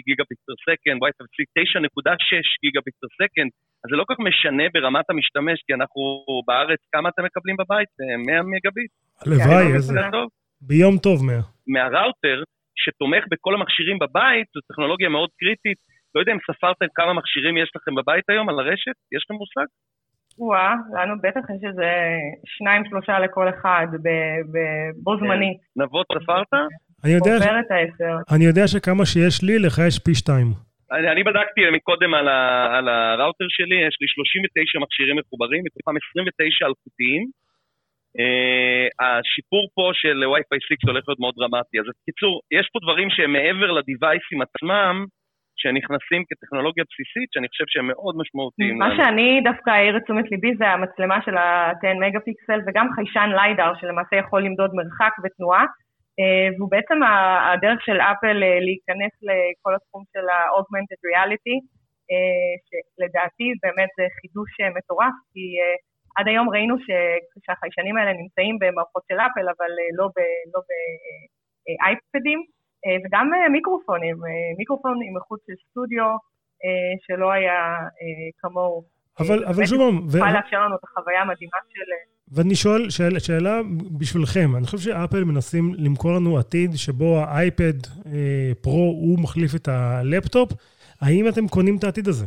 gigabit 0.07 0.39
per 0.45 0.57
second, 0.65 0.98
Wi-Fi 1.03 1.25
6 1.31 1.75
9.6 1.75 2.43
gigabit 2.63 2.95
per 3.01 3.12
second, 3.19 3.51
אז 3.81 3.88
זה 3.89 3.95
לא 4.00 4.03
כל 4.07 4.13
כך 4.13 4.19
משנה 4.29 4.63
ברמת 4.74 5.07
המשתמש, 5.10 5.57
כי 5.65 5.74
אנחנו 5.74 6.01
בארץ, 6.48 6.81
כמה 6.93 7.10
אתם 7.10 7.24
מקבלים 7.27 7.55
בבית? 7.62 7.89
100 8.27 8.41
מגה 8.53 8.72
ביט? 8.75 8.91
הלוואי, 9.22 9.67
איזה... 9.75 9.93
ביום 10.62 10.98
טוב 10.98 11.17
100. 11.25 11.36
מהראוטר, 11.74 12.38
שתומך 12.81 13.24
בכל 13.31 13.53
המכשירים 13.55 13.98
בבית, 14.00 14.48
זו 14.53 14.60
טכנולוגיה 14.69 15.10
מאוד 15.10 15.29
קריטית, 15.39 15.79
לא 16.15 16.19
יודע 16.19 16.31
אם 16.31 16.38
ספרתם 16.48 16.86
כמה 16.95 17.13
מכשירים 17.13 17.57
יש 17.57 17.69
לכם 17.75 17.95
בבית 17.95 18.29
היום 18.29 18.50
על 18.50 18.60
הרשת? 18.60 18.98
יש 19.15 19.22
לכם 19.25 19.34
מושג? 19.34 19.67
וואה, 20.38 20.74
לנו 20.93 21.13
בטח 21.24 21.43
יש 21.50 21.63
איזה 21.69 21.89
שניים, 22.45 22.84
שלושה 22.89 23.19
לכל 23.19 23.50
אחד, 23.50 23.88
בו 25.03 25.12
כן. 25.12 25.19
זמנית. 25.19 25.57
נבות, 25.75 26.05
ספרת? 26.24 26.53
אני 27.05 27.13
יודע, 27.13 27.35
אני 28.35 28.45
יודע 28.45 28.65
שכמה 28.67 29.05
שיש 29.05 29.35
לי, 29.47 29.55
לך 29.65 29.75
יש 29.88 30.00
פי 30.05 30.13
שתיים. 30.15 30.47
אני, 30.91 31.07
אני 31.13 31.24
בדקתי 31.24 31.62
מקודם 31.77 32.13
על, 32.13 32.27
ה, 32.27 32.41
על 32.77 32.88
הראוטר 32.89 33.45
שלי, 33.50 33.77
יש 33.88 33.95
לי 34.01 34.07
39 34.07 34.79
מכשירים 34.83 35.15
מחוברים, 35.19 35.62
מתוכם 35.65 35.95
29 36.09 36.65
אלחוטיים. 36.65 37.24
Uh, 38.21 38.88
השיפור 39.05 39.63
פה 39.75 39.85
של 40.01 40.17
Wi-Fi 40.33 40.59
6 40.59 40.88
הולך 40.88 41.03
להיות 41.07 41.19
מאוד 41.19 41.35
דרמטי. 41.38 41.79
אז 41.79 41.85
בקיצור, 41.89 42.33
יש 42.57 42.65
פה 42.74 42.79
דברים 42.85 43.07
שהם 43.09 43.31
מעבר 43.33 43.69
לדיווייסים 43.77 44.39
עצמם, 44.45 44.95
שנכנסים 45.62 46.21
כטכנולוגיה 46.29 46.83
בסיסית, 46.89 47.27
שאני 47.33 47.47
חושב 47.51 47.67
שהם 47.67 47.88
מאוד 47.88 48.15
משמעותיים. 48.21 48.77
מה 48.77 48.89
שאני 48.97 49.41
דווקא 49.50 49.69
אעיר 49.69 49.97
את 49.97 50.03
תשומת 50.03 50.31
ליבי 50.31 50.55
זה 50.59 50.67
המצלמה 50.67 51.17
של 51.25 51.35
ה-10 51.38 51.93
מגה 52.01 52.19
פיקסל 52.27 52.59
וגם 52.65 52.88
חיישן 52.95 53.29
ליידר, 53.38 53.71
שלמעשה 53.79 54.15
יכול 54.15 54.39
למדוד 54.45 54.71
מרחק 54.79 55.13
ותנועה, 55.24 55.65
והוא 56.57 56.69
בעצם 56.72 56.98
הדרך 57.53 57.79
של 57.88 57.98
אפל 58.12 58.38
אה, 58.43 58.60
להיכנס 58.67 59.13
לכל 59.27 59.75
התחום 59.75 60.03
של 60.13 60.25
ה-augmented 60.34 61.01
reality, 61.10 61.57
אה, 62.12 62.51
שלדעתי 62.67 63.48
באמת 63.63 63.89
זה 63.98 64.05
חידוש 64.22 64.51
מטורף, 64.77 65.15
כי 65.31 65.45
עד 66.17 66.27
היום 66.27 66.50
ראינו 66.50 66.75
שהחיישנים 67.45 67.98
האלה 67.98 68.13
נמצאים 68.22 68.55
במערכות 68.62 69.03
של 69.10 69.19
אפל, 69.27 69.45
אבל 69.53 69.72
לא 70.00 70.07
באייפדים. 71.67 72.39
לא 72.39 72.55
אה, 72.86 72.98
וגם 73.05 73.25
אה, 73.34 73.50
מיקרופונים, 73.50 74.15
אה, 74.15 74.50
מיקרופון 74.57 74.98
עם 75.07 75.17
איכות 75.17 75.39
של 75.48 75.53
סטודיו 75.69 76.05
שלא 77.07 77.31
היה 77.31 77.77
כמוהו. 78.39 78.84
אבל, 79.19 79.45
אבל 79.45 79.65
שוב. 79.65 79.79
ו... 80.12 80.17
לאפשר 80.34 80.60
לנו 80.65 80.75
את 80.75 80.84
החוויה 80.84 81.22
המדהימה 81.22 81.57
של... 81.69 81.89
ואני 82.34 82.55
שואל, 82.55 82.89
שאל, 82.89 83.20
שאלה 83.20 83.55
בשבילכם, 84.00 84.50
אני 84.58 84.65
חושב 84.65 84.77
שאפל 84.77 85.24
מנסים 85.24 85.65
למכור 85.86 86.12
לנו 86.17 86.38
עתיד 86.38 86.72
שבו 86.84 87.10
האייפד 87.17 87.77
אה, 88.05 88.51
פרו 88.63 88.88
הוא 89.03 89.17
מחליף 89.24 89.51
את 89.55 89.67
הלפטופ, 89.67 90.50
האם 91.01 91.24
אתם 91.32 91.46
קונים 91.53 91.75
את 91.77 91.84
העתיד 91.84 92.08
הזה? 92.08 92.25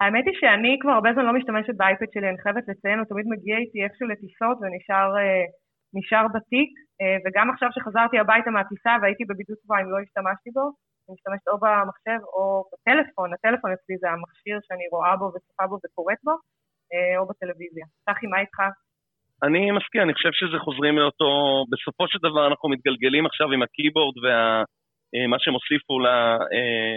האמת 0.00 0.24
היא 0.26 0.36
שאני 0.40 0.72
כבר 0.80 0.94
הרבה 0.96 1.10
זמן 1.14 1.24
לא 1.28 1.32
משתמשת 1.38 1.74
באייפד 1.80 2.10
שלי, 2.14 2.28
אני 2.28 2.38
חייבת 2.44 2.64
לציין, 2.68 2.98
הוא 2.98 3.08
תמיד 3.12 3.26
מגיע 3.34 3.56
איתי 3.62 3.78
איכשהו 3.84 4.06
לטיסות 4.12 4.56
ונשאר 4.60 5.08
אה, 5.20 6.28
בתיק. 6.34 6.70
אה, 7.00 7.16
וגם 7.24 7.46
עכשיו 7.50 7.68
שחזרתי 7.74 8.16
הביתה 8.18 8.50
מהטיסה 8.50 8.92
והייתי 9.00 9.24
בבידוד 9.28 9.58
שבועיים 9.62 9.90
לא 9.92 9.98
השתמשתי 10.04 10.50
בו, 10.56 10.64
אני 11.04 11.14
משתמשת 11.16 11.48
או 11.48 11.56
במחשב 11.62 12.20
או 12.34 12.44
בטלפון, 12.72 13.28
הטלפון 13.34 13.70
אצלי 13.76 13.94
זה 14.02 14.08
המכשיר 14.10 14.56
שאני 14.66 14.86
רואה 14.92 15.16
בו 15.20 15.26
וצופה 15.34 15.64
בו 15.70 15.76
וקוראת 15.84 16.20
בו, 16.26 16.34
או 17.18 17.26
בטלוויזיה. 17.28 17.86
צחי, 18.06 18.26
מה 18.26 18.40
איתך? 18.40 18.58
אני 19.46 19.70
מסכים, 19.78 20.00
אני 20.02 20.14
חושב 20.14 20.32
שזה 20.32 20.58
חוזרים 20.64 20.94
לאותו, 20.98 21.30
בסופו 21.72 22.04
של 22.08 22.18
דבר 22.26 22.46
אנחנו 22.50 22.68
מתגלגלים 22.68 23.26
עכשיו 23.26 23.52
עם 23.52 23.62
ה 23.62 23.68
keyboard 23.68 24.16
ומה 24.22 25.36
אה, 25.36 25.42
שהם 25.42 25.54
הוסיפו 25.58 25.94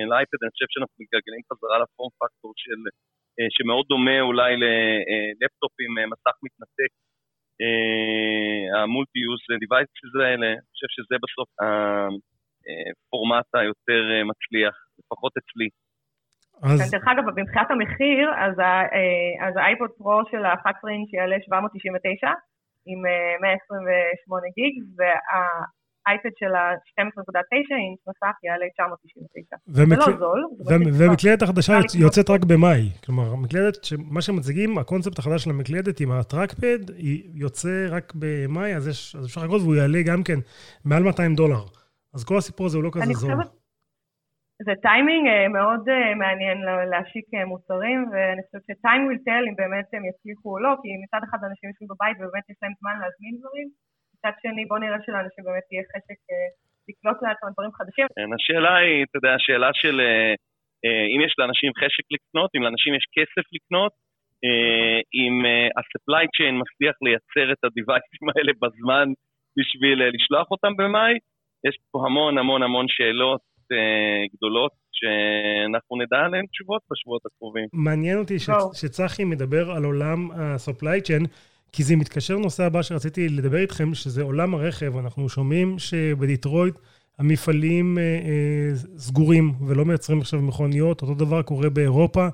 לאייפד, 0.09 0.39
אני 0.41 0.51
חושב 0.53 0.69
שאנחנו 0.69 0.97
מתגלגלים 1.03 1.41
חזרה 1.49 1.75
ל 1.83 1.89
form 1.89 2.11
factor 2.21 2.53
של, 2.63 2.79
שמאוד 3.55 3.85
דומה 3.91 4.17
אולי 4.27 4.51
ללפטופ 4.63 5.73
עם 5.83 5.93
מסך 6.11 6.35
מתנתק 6.45 6.91
המולטי-יוס 8.77 9.43
דיווייסס 9.63 10.13
האלה, 10.23 10.47
אני 10.47 10.67
חושב 10.73 10.89
שזה 10.95 11.15
בסוף 11.23 11.49
הפורמט 11.61 13.49
היותר 13.61 14.01
מצליח, 14.31 14.75
לפחות 14.99 15.33
אצלי. 15.41 15.69
אז... 16.61 16.81
כן, 16.81 16.97
דרך 16.97 17.07
אגב, 17.07 17.23
מבחינת 17.39 17.71
המחיר, 17.71 18.31
אז, 18.37 18.55
אז 19.47 19.53
האייפוד 19.57 19.89
פרו 19.97 20.21
של 20.31 20.45
ה-11 20.45 20.89
אינץ' 20.91 21.13
יעלה 21.13 21.35
799 21.45 22.27
עם 22.85 22.99
128 23.41 24.47
גיג, 24.57 24.73
וה... 24.97 25.11
אייפד 26.07 26.29
של 26.39 26.55
ה-12.9 26.55 27.75
אינץ' 27.83 28.01
מסך 28.07 28.35
יעלה 28.43 28.65
999. 28.73 29.55
זה 29.65 29.83
לא 29.85 30.17
זול. 30.19 30.41
והמקלדת 30.99 31.41
החדשה 31.41 31.73
יוצאת 31.99 32.29
רק 32.29 32.43
במאי. 32.43 32.89
כלומר, 33.05 33.33
המקלדת, 33.33 33.77
מה 33.97 34.21
שמציגים, 34.21 34.77
הקונספט 34.77 35.19
החדש 35.19 35.43
של 35.43 35.49
המקלדת 35.49 35.99
עם 35.99 36.11
הטראקפד, 36.11 36.89
היא 36.97 37.23
יוצא 37.33 37.87
רק 37.89 38.13
במאי, 38.15 38.75
אז 38.75 38.89
אפשר 39.25 39.41
לחכות 39.41 39.61
והוא 39.61 39.75
יעלה 39.75 40.01
גם 40.05 40.23
כן 40.23 40.39
מעל 40.85 41.03
200 41.03 41.35
דולר. 41.35 41.63
אז 42.13 42.23
כל 42.23 42.37
הסיפור 42.37 42.65
הזה 42.65 42.77
הוא 42.77 42.83
לא 42.83 42.89
כזה 42.93 43.13
זול. 43.13 43.33
זה 44.61 44.73
טיימינג 44.81 45.27
אה, 45.27 45.47
מאוד 45.47 45.89
אה, 45.89 46.15
מעניין 46.15 46.57
להשיק 46.91 47.25
אה, 47.33 47.45
מוצרים, 47.45 47.99
ואני 48.11 48.41
חושבת 48.45 48.65
ש 48.71 48.81
time 48.81 49.01
will 49.05 49.19
tell 49.25 49.43
אם 49.49 49.55
באמת 49.61 49.87
הם 49.93 50.03
יצליחו 50.09 50.49
או 50.53 50.59
לא, 50.65 50.71
כי 50.81 50.87
מצד 51.03 51.21
אחד 51.27 51.39
אנשים 51.47 51.69
יושבים 51.69 51.89
בבית 51.91 52.15
ובאמת 52.17 52.45
יש 52.51 52.57
להם 52.61 52.73
זמן 52.79 52.95
להזמין 53.01 53.33
דברים, 53.39 53.67
מצד 54.13 54.33
שני, 54.41 54.65
בוא 54.65 54.79
נראה 54.83 54.99
שלאנשים 55.05 55.43
באמת 55.47 55.65
יהיה 55.71 55.83
חשק 55.93 56.19
לקנות 56.89 57.17
לעצמם 57.25 57.49
דברים 57.55 57.71
חדשים. 57.77 58.07
כן, 58.17 58.29
השאלה 58.35 58.75
היא, 58.75 59.03
אתה 59.05 59.17
יודע, 59.17 59.33
השאלה 59.33 59.69
של 59.73 59.95
אם 61.13 61.19
יש 61.25 61.33
לאנשים 61.39 61.71
חשק 61.81 62.05
לקנות, 62.15 62.49
אם 62.55 62.61
לאנשים 62.63 62.93
יש 62.99 63.05
כסף 63.15 63.45
לקנות, 63.55 63.93
אם 65.19 65.33
ה-supply 65.77 66.25
chain 66.35 66.53
מצליח 66.63 66.95
לייצר 67.05 67.47
את 67.53 67.61
ה-devices 67.63 68.21
האלה 68.35 68.51
בזמן 68.61 69.07
בשביל 69.57 69.97
לשלוח 70.15 70.47
אותם 70.51 70.73
במאי, 70.77 71.13
יש 71.67 71.75
פה 71.91 72.03
המון 72.05 72.37
המון 72.37 72.63
המון 72.63 72.85
שאלות 72.87 73.41
גדולות 74.35 74.71
שאנחנו 74.91 75.97
נדע 75.97 76.17
עליהן 76.17 76.45
תשובות 76.45 76.81
בשבועות 76.91 77.21
הקרובים. 77.25 77.67
מעניין 77.73 78.17
אותי 78.19 78.37
שצחי 78.73 79.23
מדבר 79.23 79.71
על 79.71 79.83
עולם 79.83 80.31
ה-supply 80.31 81.07
chain. 81.07 81.27
כי 81.75 81.83
זה 81.83 81.95
מתקשר 81.95 82.35
לנושא 82.35 82.63
הבא 82.63 82.81
שרציתי 82.81 83.29
לדבר 83.29 83.57
איתכם, 83.57 83.93
שזה 83.93 84.23
עולם 84.23 84.55
הרכב. 84.55 84.97
אנחנו 84.97 85.29
שומעים 85.29 85.79
שבדיטרויט 85.79 86.75
המפעלים 87.19 87.97
אה, 87.97 88.03
אה, 88.03 88.75
סגורים 88.97 89.53
ולא 89.67 89.85
מייצרים 89.85 90.19
עכשיו 90.21 90.41
מכוניות, 90.41 91.01
אותו 91.01 91.15
דבר 91.15 91.41
קורה 91.41 91.69
באירופה. 91.69 92.27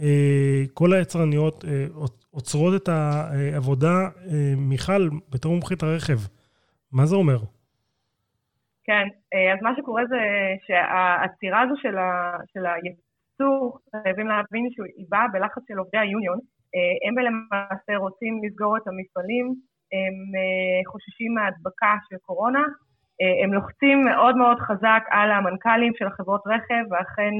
אה, 0.00 0.64
כל 0.74 0.92
היצרניות 0.92 1.64
אה, 1.64 1.86
עוצרות 2.30 2.82
את 2.82 2.88
העבודה. 2.88 4.08
אה, 4.30 4.54
מיכל, 4.56 5.08
בתור 5.30 5.52
מומחית 5.52 5.82
הרכב, 5.82 6.18
מה 6.92 7.06
זה 7.06 7.14
אומר? 7.14 7.38
כן, 8.90 9.08
אה, 9.34 9.52
אז 9.54 9.58
מה 9.62 9.72
שקורה 9.76 10.02
זה 10.12 10.22
שהעצירה 10.66 11.60
הזו 11.62 11.74
של, 11.82 11.98
ה, 11.98 12.10
של 12.52 12.64
הייצור, 12.66 13.78
חייבים 13.90 14.26
להבין 14.32 14.64
שהיא 14.74 15.06
באה 15.08 15.28
בלחץ 15.32 15.62
של 15.68 15.78
עובדי 15.78 15.98
היוניון, 15.98 16.38
אה, 16.74 16.94
הם 17.04 17.14
למעשה 17.26 17.92
רוצים 18.04 18.32
לסגור 18.44 18.76
את 18.76 18.86
המפעלים, 18.88 19.46
הם 19.96 20.16
אה, 20.38 20.80
חוששים 20.92 21.30
מהדבקה 21.34 21.92
של 22.06 22.16
קורונה, 22.26 22.64
הם 23.42 23.50
לוחצים 23.54 24.04
מאוד 24.04 24.36
מאוד 24.36 24.58
חזק 24.66 25.02
על 25.10 25.30
המנכ"לים 25.30 25.92
של 25.98 26.06
החברות 26.06 26.42
רכב, 26.46 26.84
ואכן 26.90 27.34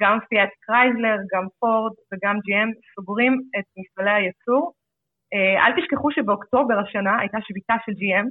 גם 0.00 0.18
פיאט 0.28 0.52
קרייזלר, 0.64 1.18
גם 1.32 1.44
פורד 1.60 1.92
וגם 2.10 2.36
GM 2.46 2.70
סוגרים 2.94 3.34
את 3.56 3.66
מפעלי 3.78 4.10
הייצור. 4.10 4.72
אל 5.62 5.72
תשכחו 5.76 6.10
שבאוקטובר 6.10 6.78
השנה 6.78 7.20
הייתה 7.20 7.38
שביתה 7.46 7.74
של 7.84 7.92
GM 7.92 8.26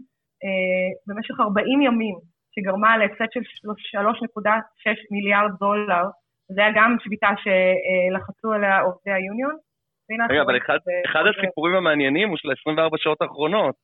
במשך 1.08 1.40
40 1.40 1.82
ימים, 1.82 2.16
שגרמה 2.54 2.98
להפסד 2.98 3.30
של 3.34 3.40
3.6 3.40 4.92
מיליארד 5.12 5.52
דולר. 5.60 6.06
זה 6.56 6.62
היה 6.62 6.72
גם 6.76 6.96
שביתה 7.04 7.30
שלחצו 7.44 8.54
עליה 8.54 8.80
עובדי 8.80 9.12
היוניון. 9.12 9.56
רגע, 10.30 10.42
אבל 10.42 10.58
אחד, 10.58 10.78
אחד 11.06 11.24
הסיפורים 11.30 11.76
המעניינים 11.76 12.30
הוא 12.30 12.38
של 12.38 12.52
24 12.52 12.98
שעות 12.98 13.22
האחרונות, 13.22 13.76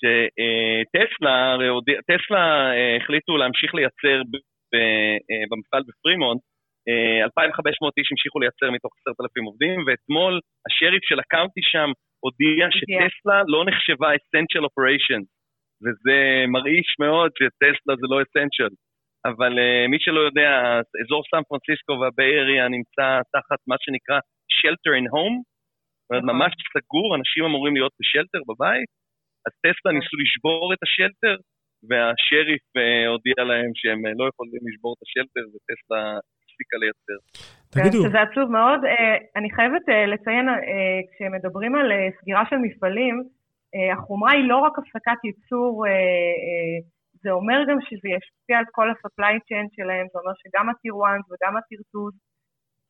שטסלה, 0.00 1.56
טסלה 2.08 2.44
אה, 2.76 2.96
החליטו 2.96 3.36
להמשיך 3.36 3.74
לייצר 3.74 4.18
אה, 4.74 5.16
במפעל 5.50 5.82
בפרימונט, 5.88 6.40
2,500 7.24 7.92
אה, 7.98 8.00
איש 8.00 8.08
המשיכו 8.12 8.40
לייצר 8.40 8.70
מתוך 8.70 8.92
10,000 9.06 9.44
עובדים, 9.44 9.76
ואתמול 9.86 10.40
השריף 10.66 11.02
של 11.08 11.18
הקאונטי 11.20 11.62
שם 11.72 11.90
הודיע 12.24 12.66
שטסלה 12.76 13.42
לא 13.52 13.64
נחשבה 13.68 14.08
essential 14.18 14.64
operation, 14.70 15.20
וזה 15.82 16.18
מרעיש 16.54 16.88
מאוד 17.00 17.30
שטסלה 17.38 17.94
זה 18.00 18.06
לא 18.12 18.18
essential. 18.24 18.74
אבל 19.30 19.52
uh, 19.58 19.88
מי 19.90 19.98
שלא 20.00 20.20
יודע, 20.20 20.50
אזור 21.02 21.22
סן 21.30 21.42
פרנסיסקו 21.48 21.92
והביי 22.00 22.68
נמצא 22.76 23.06
תחת 23.34 23.60
מה 23.70 23.76
שנקרא 23.82 24.18
shelter 24.58 24.92
in 25.00 25.06
home, 25.14 25.38
זאת 26.02 26.10
אומרת, 26.10 26.24
ממש 26.32 26.52
סגור, 26.74 27.08
אנשים 27.18 27.44
אמורים 27.44 27.74
להיות 27.76 27.94
בשלטר 28.00 28.40
בבית, 28.48 28.90
אז 29.46 29.52
טסלה 29.62 29.90
ניסו 29.92 30.16
לשבור 30.22 30.64
את 30.74 30.80
השלטר, 30.86 31.36
והשריף 31.88 32.64
אה, 32.76 33.06
הודיע 33.12 33.40
להם 33.50 33.70
שהם 33.74 34.00
אה, 34.06 34.12
לא 34.20 34.24
יכולים 34.30 34.62
לשבור 34.68 34.92
את 34.96 35.02
השלטר, 35.04 35.44
וטסלה 35.50 36.02
הפסיקה 36.40 36.76
לייצר. 36.82 37.18
תגידו. 37.74 37.98
שזה 38.04 38.20
עצוב 38.26 38.46
מאוד. 38.58 38.80
אה, 38.84 39.16
אני 39.36 39.48
חייבת 39.56 39.84
לציין, 40.12 40.46
כשמדברים 41.10 41.74
על 41.74 41.88
סגירה 42.20 42.44
של 42.50 42.56
מפעלים, 42.56 43.14
החומרה 43.92 44.32
היא 44.32 44.48
לא 44.48 44.56
רק 44.56 44.78
הפסקת 44.78 45.24
ייצור, 45.24 45.84
זה 47.22 47.30
אומר 47.30 47.58
גם 47.68 47.78
שזה 47.80 48.08
ישפיע 48.16 48.58
על 48.58 48.64
כל 48.76 48.90
ה-supply 48.90 49.34
chain 49.48 49.66
שלהם, 49.76 50.06
זה 50.12 50.18
אומר 50.18 50.34
שגם 50.40 50.68
ה-Tier 50.68 50.96
1 51.06 51.20
וגם 51.30 51.56
ה-Tier 51.56 51.82
2 51.88 52.28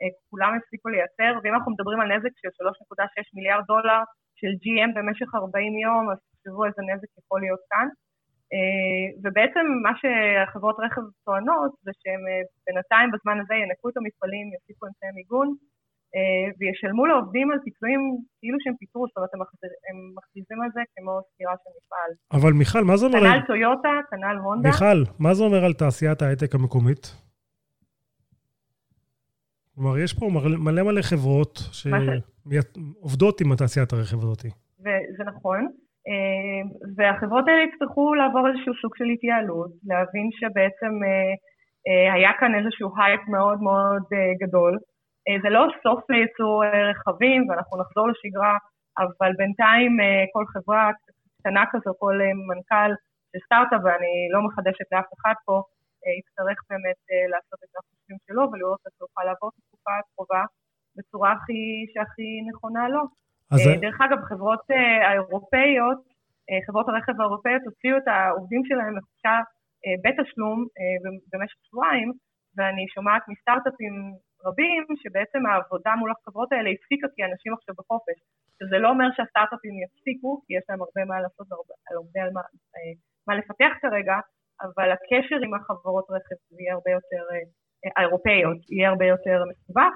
אה, 0.02 0.12
כולם 0.30 0.52
הפסיקו 0.56 0.88
לייצר, 0.88 1.32
ואם 1.38 1.54
אנחנו 1.54 1.72
מדברים 1.72 2.00
על 2.00 2.08
נזק 2.14 2.32
של 2.40 2.48
3.6 2.48 3.36
מיליארד 3.36 3.64
דולר 3.72 4.00
של 4.40 4.52
GM 4.62 4.90
במשך 4.96 5.28
40 5.34 5.78
יום, 5.78 6.10
אז 6.10 6.18
תחשבו 6.30 6.64
איזה 6.64 6.82
נזק 6.90 7.10
יכול 7.20 7.40
להיות 7.40 7.62
כאן. 7.70 7.88
אה, 8.52 9.06
ובעצם 9.22 9.64
מה 9.86 9.92
שהחברות 10.00 10.76
רכב 10.84 11.04
טוענות 11.24 11.72
זה 11.84 11.92
שהם 12.00 12.22
אה, 12.28 12.42
בינתיים 12.66 13.08
בזמן 13.12 13.36
הזה 13.40 13.54
ינקו 13.54 13.88
את 13.88 13.96
המפעלים, 13.96 14.46
יוסיפו 14.54 14.86
אמצעי 14.86 15.12
מיגון 15.14 15.48
וישלמו 16.58 17.06
לעובדים 17.06 17.50
על 17.50 17.58
פיצויים 17.64 18.00
כאילו 18.40 18.58
שהם 18.60 18.74
פיטרו, 18.80 19.06
זאת 19.06 19.16
אומרת 19.16 19.34
הם 19.34 19.96
מכריזים 20.16 20.62
על 20.62 20.70
זה 20.74 20.80
כמו 20.96 21.12
סגירה 21.28 21.54
של 21.62 21.70
מפעל. 21.78 22.40
אבל 22.40 22.52
מיכל, 22.52 22.84
מה 22.84 22.96
זה 22.96 23.06
אומר... 23.06 23.20
כנ"ל 23.20 23.40
טויוטה, 23.46 23.94
כנ"ל 24.10 24.36
הונדה. 24.44 24.68
מיכל, 24.68 25.00
מה 25.18 25.34
זה 25.34 25.42
אומר 25.44 25.64
על 25.64 25.72
תעשיית 25.72 26.22
ההייטק 26.22 26.54
המקומית? 26.54 27.02
כלומר, 29.74 29.98
יש 29.98 30.12
פה 30.18 30.26
מלא 30.64 30.82
מלא 30.82 31.02
חברות 31.02 31.58
שעובדות 31.72 33.40
עם 33.40 33.52
התעשיית 33.52 33.92
הרכב 33.92 34.18
הזאת. 34.18 34.42
זה 35.16 35.24
נכון, 35.26 35.60
אה, 36.08 36.62
והחברות 36.96 37.44
האלה 37.48 37.62
יצטרכו 37.68 38.14
לעבור 38.14 38.48
איזשהו 38.48 38.74
סוג 38.82 38.92
של 38.96 39.04
התייעלות, 39.14 39.70
להבין 39.86 40.28
שבעצם 40.38 40.92
אה, 41.06 41.32
אה, 41.88 42.14
היה 42.14 42.30
כאן 42.40 42.52
איזשהו 42.58 42.88
הייפ 42.98 43.20
מאוד 43.28 43.58
מאוד 43.62 44.02
גדול. 44.42 44.78
זה 45.42 45.48
לא 45.50 45.62
סוף 45.82 46.10
לייצור 46.10 46.64
רכבים, 46.90 47.40
ואנחנו 47.48 47.80
נחזור 47.82 48.08
לשגרה, 48.08 48.56
אבל 48.98 49.30
בינתיים 49.38 49.92
כל 50.32 50.44
חברה 50.52 50.90
קטנה 51.38 51.64
כזו, 51.72 51.90
כל 51.98 52.16
מנכ"ל 52.48 52.90
של 53.32 53.38
סטארט-אפ, 53.44 53.80
ואני 53.84 54.14
לא 54.34 54.40
מחדשת 54.46 54.88
לאף 54.92 55.08
אחד 55.16 55.34
פה, 55.44 55.62
יצטרך 56.20 56.58
באמת 56.70 57.00
לעשות 57.32 57.60
את 57.64 57.72
החושבים 57.78 58.18
שלו 58.26 58.42
ולראות 58.50 58.80
איך 58.86 58.94
הוא 58.98 59.06
יוכל 59.06 59.24
לעבור 59.28 59.48
את 59.50 59.58
התקופה 59.58 59.90
הקרובה 60.00 60.42
בצורה 60.96 61.32
הכי, 61.32 61.62
שהכי 61.92 62.30
נכונה 62.50 62.88
לו. 62.88 63.02
אז... 63.52 63.60
דרך 63.80 64.00
אגב, 64.00 64.18
חברות 64.30 64.62
האירופאיות, 65.08 65.98
חברות 66.66 66.88
הרכב 66.88 67.20
האירופאיות 67.20 67.62
הוציאו 67.68 67.96
את 67.96 68.08
העובדים 68.08 68.62
שלהם 68.68 68.96
לחופשה 68.96 69.36
בתשלום 70.04 70.58
במשך 71.32 71.58
שבועיים, 71.68 72.12
ואני 72.56 72.84
שומעת 72.94 73.22
מסטארט-אפים 73.28 73.94
רבים 74.46 74.84
שבעצם 75.02 75.46
העבודה 75.46 75.92
מול 75.98 76.10
החברות 76.10 76.52
האלה 76.52 76.70
הפסיקה 76.70 77.06
כי 77.14 77.24
אנשים 77.24 77.52
עכשיו 77.54 77.74
בחופש. 77.78 78.18
שזה 78.58 78.78
לא 78.78 78.88
אומר 78.90 79.08
שהסטארט-אפים 79.16 79.74
יפסיקו, 79.84 80.30
כי 80.44 80.50
יש 80.56 80.64
להם 80.68 80.80
הרבה 80.86 81.02
מה 81.10 81.20
לעשות, 81.20 81.46
הרבה 81.90 82.18
על 82.24 82.30
מה, 82.36 82.42
מה 83.26 83.34
לפתח 83.38 83.72
כרגע, 83.82 84.16
אבל 84.64 84.88
הקשר 84.94 85.38
עם 85.44 85.54
החברות 85.54 86.06
רכב 86.14 86.38
יהיה 86.58 86.74
הרבה 86.74 86.90
יותר, 86.98 87.22
אה, 87.32 87.90
האירופאיות, 87.96 88.58
יהיה 88.70 88.88
הרבה 88.88 89.06
יותר 89.14 89.38
מסובך. 89.50 89.94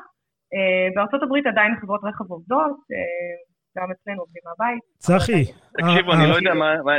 אה, 0.55 0.87
בארצות 0.95 1.23
הברית 1.23 1.47
עדיין 1.47 1.73
חברות 1.81 2.01
רכב 2.05 2.27
עובדות, 2.31 2.77
אה, 2.93 3.37
גם 3.77 3.89
אצלנו 3.95 4.21
עובדים 4.21 4.43
מהבית. 4.47 4.83
צחי. 4.99 5.45
תקשיבו, 5.79 6.13
אני 6.13 6.27
לא, 6.31 6.37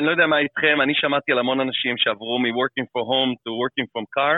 לא 0.05 0.11
יודע 0.11 0.27
מה 0.27 0.39
איתכם, 0.39 0.75
אני 0.83 0.93
שמעתי 0.95 1.31
על 1.31 1.39
המון 1.39 1.59
אנשים 1.59 1.97
שעברו 1.97 2.39
מ-working 2.39 2.87
for 2.93 3.03
home 3.11 3.33
to 3.43 3.49
working 3.61 3.87
from 3.93 4.05
car, 4.17 4.35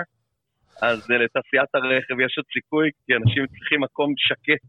אז 0.81 1.09
לתעשיית 1.09 1.69
הרכב 1.75 2.19
יש 2.25 2.33
עוד 2.37 2.45
סיכוי, 2.53 2.89
כי 3.05 3.13
אנשים 3.15 3.47
צריכים 3.47 3.81
מקום 3.81 4.13
שקט 4.17 4.63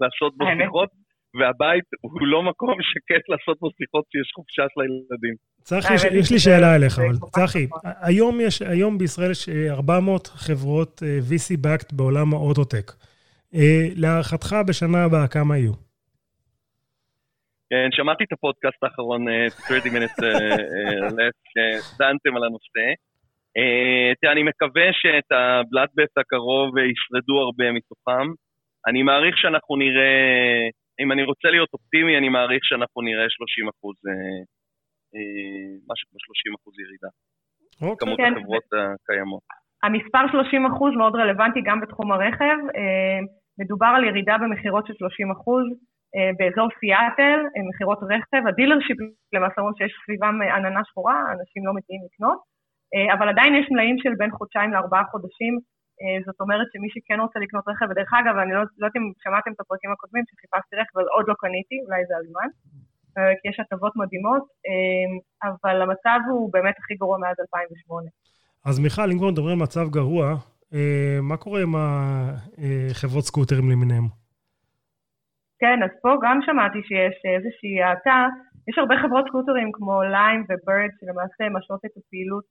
לעשות 0.00 0.36
בו 0.36 0.44
שיחות, 0.62 0.88
והבית 1.34 1.84
הוא 2.00 2.26
לא 2.26 2.42
מקום 2.42 2.74
שקט 2.90 3.28
לעשות 3.28 3.60
בו 3.60 3.68
שיחות 3.78 4.04
כשיש 4.08 4.32
חופשה 4.36 4.62
של 4.74 4.80
הילדים. 4.80 5.34
צחי, 5.62 5.94
יש 6.18 6.32
לי 6.32 6.38
שאלה 6.38 6.76
אליך, 6.76 6.98
אבל 6.98 7.16
צחי, 7.36 7.66
היום 8.02 8.40
יש, 8.40 8.62
היום 8.62 8.98
בישראל 8.98 9.30
יש 9.30 9.48
400 9.70 10.26
חברות 10.26 11.02
VC-Backed 11.30 11.96
בעולם 11.96 12.34
האוטוטק. 12.34 12.92
להערכתך 13.96 14.56
בשנה 14.68 15.04
הבאה 15.04 15.28
כמה 15.28 15.58
יהיו? 15.58 15.72
כן, 17.70 17.88
שמעתי 17.90 18.24
את 18.24 18.32
הפודקאסט 18.32 18.84
האחרון, 18.84 19.24
30 19.68 19.92
minutes 19.92 20.20
left, 21.18 21.44
שדנתם 21.52 22.36
על 22.36 22.44
הנושא. 22.44 22.86
תראה, 24.20 24.32
אני 24.32 24.42
מקווה 24.42 24.86
שאת 24.92 25.28
הבלאדבט 25.32 26.18
הקרוב 26.18 26.78
ישרדו 26.78 27.36
הרבה 27.44 27.72
מתוכם. 27.72 28.26
אני 28.88 29.02
מעריך 29.02 29.38
שאנחנו 29.38 29.76
נראה, 29.76 30.14
אם 31.00 31.12
אני 31.12 31.22
רוצה 31.22 31.48
להיות 31.50 31.68
אופטימי, 31.72 32.18
אני 32.18 32.28
מעריך 32.28 32.64
שאנחנו 32.64 33.02
נראה 33.02 33.26
30 33.28 33.68
אחוז, 33.68 33.96
משהו 35.90 36.04
כמו 36.08 36.18
30 36.18 36.54
אחוז 36.58 36.74
ירידה. 36.82 37.10
אוקיי. 37.82 38.06
כמות 38.06 38.18
כן. 38.18 38.32
החברות 38.36 38.68
הקיימות. 38.72 39.42
המספר 39.82 40.24
30 40.32 40.66
אחוז 40.66 40.92
מאוד 40.94 41.14
רלוונטי 41.16 41.60
גם 41.64 41.80
בתחום 41.80 42.12
הרכב. 42.12 42.58
מדובר 43.58 43.92
על 43.96 44.04
ירידה 44.04 44.36
במכירות 44.42 44.86
של 44.86 44.94
30 44.94 45.30
אחוז. 45.30 45.64
אה, 46.16 46.30
באזור 46.38 46.68
סיאטל, 46.80 47.38
מכירות 47.68 48.00
רכב, 48.12 48.42
ה 48.48 48.53
dealership 48.53 48.98
למעשה 49.34 49.58
אומרים 49.58 49.76
שיש 49.78 49.92
סביבם 50.04 50.36
אה, 50.42 50.56
עננה 50.56 50.82
שחורה, 50.88 51.18
אנשים 51.34 51.60
לא 51.66 51.72
מגיעים 51.76 52.02
לקנות, 52.06 52.38
אה, 52.38 52.51
אבל 53.14 53.28
עדיין 53.28 53.54
יש 53.54 53.66
מלאים 53.70 53.96
של 54.02 54.12
בין 54.18 54.30
חודשיים 54.30 54.70
לארבעה 54.72 55.04
חודשים, 55.12 55.54
זאת 56.26 56.38
אומרת 56.40 56.66
שמי 56.72 56.88
שכן 56.94 57.20
רוצה 57.20 57.38
לקנות 57.44 57.64
רכב, 57.68 57.86
ודרך 57.90 58.10
אגב, 58.20 58.34
אני 58.42 58.52
לא, 58.52 58.60
לא 58.60 58.86
יודעת 58.86 58.96
אם 58.96 59.06
שמעתם 59.24 59.50
את 59.54 59.60
הפרקים 59.60 59.90
הקודמים 59.92 60.24
שחיפשתי 60.28 60.76
רכב, 60.76 60.92
אבל 60.96 61.06
עוד 61.14 61.24
לא 61.28 61.34
קניתי, 61.42 61.76
אולי 61.84 62.00
זה 62.08 62.14
הזמן, 62.20 62.48
כי 63.38 63.48
יש 63.48 63.60
הטבות 63.60 63.92
מדהימות, 63.96 64.44
אבל 65.44 65.82
המצב 65.82 66.18
הוא 66.30 66.52
באמת 66.52 66.74
הכי 66.78 66.94
גרוע 66.94 67.18
מאז 67.18 67.36
2008. 67.40 68.08
אז 68.68 68.74
מיכל, 68.84 69.08
אם 69.10 69.18
כבר 69.18 69.30
מדברים 69.30 69.56
על 69.58 69.62
מצב 69.62 69.86
גרוע, 69.98 70.26
מה 71.22 71.36
קורה 71.36 71.60
עם 71.62 71.72
החברות 71.78 73.24
סקוטרים 73.24 73.70
למיניהם? 73.70 74.06
כן, 75.60 75.78
אז 75.84 75.90
פה 76.02 76.10
גם 76.24 76.38
שמעתי 76.46 76.80
שיש 76.88 77.16
איזושהי 77.36 77.82
האטה. 77.82 78.18
יש 78.68 78.78
הרבה 78.78 78.94
חברות 79.02 79.24
סקוטרים 79.28 79.68
כמו 79.72 80.02
ליים 80.02 80.40
ובירד, 80.48 80.90
שלמעשה 81.00 81.44
משרות 81.56 81.84
את 81.86 81.94
הפעילות 81.96 82.44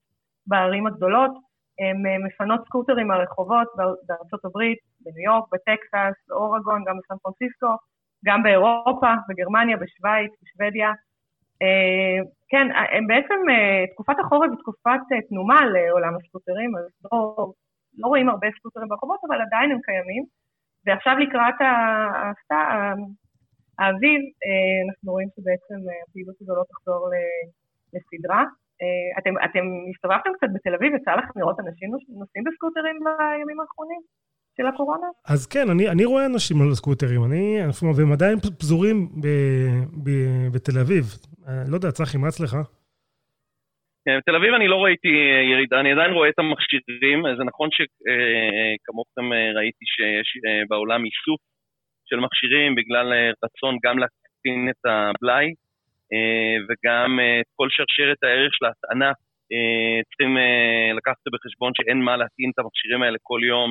בערים 0.48 0.88
הגדולות. 0.88 1.32
הן 1.80 2.06
אה, 2.06 2.18
מפנות 2.26 2.66
סקוטרים 2.66 3.08
מהרחובות 3.08 3.68
בארצות 4.08 4.46
הברית, 4.46 4.78
בניו 5.02 5.24
יורק, 5.24 5.44
בטקסס, 5.52 6.28
באורגון, 6.28 6.84
גם 6.88 6.96
בסן 6.98 7.16
פרנסיסקו, 7.24 7.76
גם 8.26 8.44
באירופה, 8.44 9.14
בגרמניה, 9.30 9.78
בשוויץ, 9.78 10.32
בשוודיה. 10.42 10.92
אה, 11.62 12.20
כן, 12.50 12.68
הם 12.98 13.08
בעצם, 13.08 13.40
אה, 13.50 13.84
תקופת 13.94 14.16
החורף 14.20 14.50
היא 14.52 14.60
תקופת 14.60 15.00
תנומה 15.30 15.66
לעולם 15.66 16.14
הסקוטרים, 16.16 16.72
אז 16.78 16.86
לא, 17.12 17.52
לא 17.98 18.08
רואים 18.08 18.30
הרבה 18.30 18.48
סקוטרים 18.60 18.88
ברחובות, 18.88 19.20
אבל 19.28 19.42
עדיין 19.42 19.72
הם 19.72 19.82
קיימים. 19.82 20.24
ועכשיו 20.86 21.18
לקראת 21.18 21.56
האביב, 23.80 24.22
אה, 24.46 24.80
אנחנו 24.90 25.12
רואים 25.12 25.30
שבעצם 25.36 25.90
אה, 25.90 25.96
הפעילות 26.10 26.36
הזו 26.42 26.56
לא 26.56 26.64
תחזור 26.70 27.10
לסדרה. 27.94 28.44
אה, 28.82 29.20
אתם, 29.20 29.34
אתם 29.46 29.66
הסתובבתם 29.90 30.32
קצת 30.38 30.50
בתל 30.56 30.74
אביב, 30.76 30.96
יצא 30.96 31.12
לכם 31.12 31.40
לראות 31.40 31.60
אנשים 31.60 31.90
נוסעים 32.20 32.44
בסקוטרים 32.48 32.96
בימים 33.06 33.60
האחרונים? 33.60 34.02
של 34.58 34.68
הקורונה? 34.68 35.08
אז 35.28 35.48
כן, 35.48 35.70
אני, 35.70 35.90
אני 35.90 36.06
רואה 36.06 36.26
אנשים 36.26 36.62
על 36.62 36.74
סקוטרים, 36.74 37.24
אני, 37.24 37.60
והם 37.98 38.12
עדיין 38.12 38.38
פזורים 38.60 38.98
ב, 39.22 39.28
ב, 40.04 40.10
בתל 40.54 40.80
אביב. 40.82 41.04
לא 41.72 41.76
יודע, 41.76 41.92
צחי, 41.92 42.18
מה 42.18 42.28
אצלך? 42.28 42.56
כן, 44.06 44.18
בתל 44.18 44.36
אביב 44.36 44.54
אני 44.54 44.68
לא 44.68 44.78
ראיתי 44.84 45.08
אה, 45.08 45.42
ירידה, 45.52 45.80
אני 45.80 45.92
עדיין 45.92 46.12
רואה 46.12 46.30
את 46.30 46.40
המכשירים, 46.40 47.20
זה 47.38 47.44
נכון 47.44 47.70
שכמוכם 47.72 49.34
אה, 49.34 49.52
ראיתי 49.58 49.86
שיש 49.94 50.30
אה, 50.46 50.64
בעולם 50.70 51.02
איסוף 51.06 51.42
של 52.10 52.20
מכשירים 52.20 52.76
בגלל 52.76 53.08
רצון 53.44 53.78
גם 53.86 53.96
להקטין 54.00 54.70
את 54.70 54.82
הבלאי 54.86 55.48
וגם 56.68 57.20
את 57.42 57.50
כל 57.56 57.68
שרשרת 57.70 58.24
הערך 58.24 58.52
של 58.54 58.66
ההטענה. 58.66 59.12
צריכים 60.10 60.38
לקחת 60.98 61.24
בחשבון 61.34 61.72
שאין 61.76 62.00
מה 62.08 62.18
להטעין 62.18 62.50
את 62.54 62.60
המכשירים 62.60 63.02
האלה 63.04 63.18
כל 63.22 63.42
יום 63.44 63.70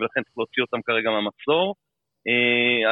ולכן 0.00 0.20
צריך 0.22 0.36
להוציא 0.38 0.62
אותם 0.62 0.80
כרגע 0.86 1.10
מהמחזור. 1.10 1.74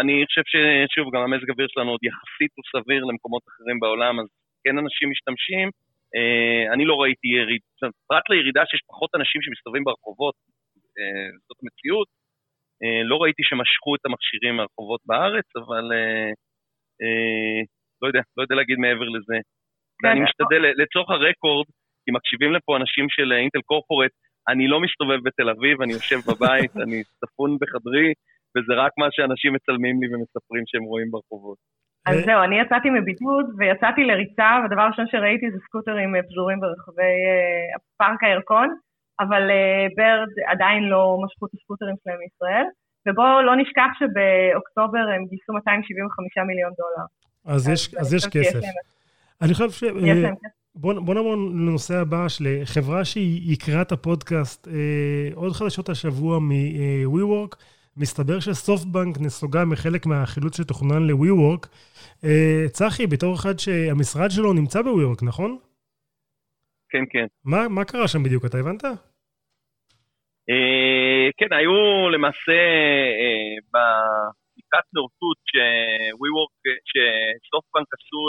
אני 0.01 0.25
חושב 0.27 0.45
ששוב, 0.53 1.07
גם 1.15 1.23
המזג 1.23 1.49
האוויר 1.51 1.67
שלנו 1.71 1.91
עוד 1.91 2.03
יחסית 2.09 2.53
הוא 2.57 2.65
סביר 2.73 3.05
למקומות 3.05 3.43
אחרים 3.51 3.81
בעולם, 3.81 4.21
אז 4.21 4.27
כן 4.65 4.79
אנשים 4.79 5.11
משתמשים. 5.11 5.69
אה, 6.17 6.73
אני 6.75 6.85
לא 6.85 6.95
ראיתי 7.03 7.29
יריד, 7.29 7.61
פרט 8.09 8.27
לירידה 8.31 8.63
שיש 8.67 8.83
פחות 8.87 9.11
אנשים 9.15 9.43
שמסתובבים 9.43 9.85
ברחובות, 9.85 10.35
אה, 10.99 11.31
זאת 11.49 11.59
המציאות, 11.63 12.09
אה, 12.83 13.03
לא 13.11 13.17
ראיתי 13.23 13.43
שמשכו 13.49 13.95
את 13.95 14.05
המכשירים 14.07 14.57
מהרחובות 14.57 15.01
בארץ, 15.07 15.49
אבל 15.57 15.87
לא 18.03 18.07
יודע, 18.09 18.21
לא 18.37 18.43
יודע 18.43 18.55
להגיד 18.55 18.79
מעבר 18.79 19.09
לזה. 19.17 19.37
כן, 19.99 20.09
ואני 20.09 20.21
משתדל, 20.21 20.63
לצורך 20.83 21.11
הרקורד, 21.11 21.67
כי 22.05 22.11
מקשיבים 22.11 22.53
לפה 22.53 22.77
אנשים 22.77 23.07
של 23.09 23.33
אינטל 23.33 23.61
קורפורט, 23.65 24.11
אני 24.49 24.69
לא 24.69 24.81
מסתובב 24.81 25.21
בתל 25.25 25.49
אביב, 25.51 25.83
אני 25.83 25.93
יושב 25.93 26.21
בבית, 26.29 26.73
אני 26.83 27.03
ספון 27.21 27.51
בחדרי, 27.61 28.13
וזה 28.55 28.73
רק 28.83 28.93
מה 28.99 29.09
שאנשים 29.11 29.53
מצלמים 29.53 30.03
לי 30.03 30.07
ומספרים 30.15 30.65
שהם 30.67 30.83
רואים 30.83 31.11
ברחובות. 31.11 31.59
אז 32.07 32.17
זהו, 32.25 32.43
אני 32.43 32.61
יצאתי 32.61 32.91
מבידוד 32.91 33.47
ויצאתי 33.59 34.05
לריצה, 34.05 34.49
והדבר 34.63 34.83
הראשון 34.83 35.07
שראיתי 35.07 35.51
זה 35.51 35.59
סקוטרים 35.67 36.17
אה, 36.17 36.23
פזורים 36.23 36.61
ברחבי 36.61 37.15
אה, 37.29 37.79
פארק 37.99 38.25
הירקון, 38.25 38.69
אבל 39.21 39.51
אה, 39.51 39.87
ברד 39.97 40.33
עדיין 40.53 40.83
לא 40.83 41.19
משכו 41.25 41.47
את 41.47 41.51
הסקוטרים 41.55 41.95
שלהם 42.03 42.19
מישראל, 42.25 42.67
ובואו 43.09 43.43
לא 43.43 43.57
נשכח 43.57 43.91
שבאוקטובר 43.99 45.05
הם 45.15 45.23
גייסו 45.31 45.53
275 45.53 46.39
מיליון 46.47 46.73
דולר. 46.81 47.07
אז, 47.45 47.63
אז, 47.63 47.69
יש, 47.69 47.95
אז 47.95 48.15
יש 48.15 48.27
כסף. 48.27 48.61
אני 49.43 49.55
חושב 49.55 49.71
ש... 49.71 49.85
בוא, 50.75 50.95
בוא 51.01 51.15
נעבור 51.15 51.35
לנושא 51.35 51.95
הבא 51.97 52.29
של 52.29 52.61
חברה 52.65 53.05
שהיא 53.05 53.53
יקרה 53.53 53.83
את 53.83 53.93
הפודקאסט, 53.93 54.69
אה, 54.69 55.29
עוד 55.35 55.53
חדשות 55.53 55.89
השבוע 55.89 56.39
מ-WeWork. 56.39 57.57
מסתבר 57.97 58.41
שסופטבנק 58.41 59.17
נסוגה 59.21 59.65
מחלק 59.65 60.07
מהחילוץ 60.07 60.57
שתוכנן 60.57 61.07
ל-WeWork. 61.07 61.67
אה, 62.25 62.65
צחי, 62.69 63.07
בתור 63.07 63.35
אחד 63.35 63.59
שהמשרד 63.59 64.31
שלו 64.31 64.53
נמצא 64.53 64.83
ב-WeWork, 64.83 65.25
נכון? 65.25 65.59
כן, 66.89 67.05
כן. 67.11 67.27
מה, 67.45 67.69
מה 67.69 67.85
קרה 67.85 68.09
שם 68.09 68.23
בדיוק, 68.23 68.45
אתה 68.45 68.59
הבנת? 68.59 68.85
אה, 70.51 71.31
כן, 71.37 71.53
היו 71.53 72.11
למעשה 72.13 72.53
אה, 73.21 73.81
בבדיקת 74.75 74.95
נאותות 74.95 75.39
ש-WeWork, 75.51 76.55
שסופטבנק 76.91 77.89
עשו 77.97 78.23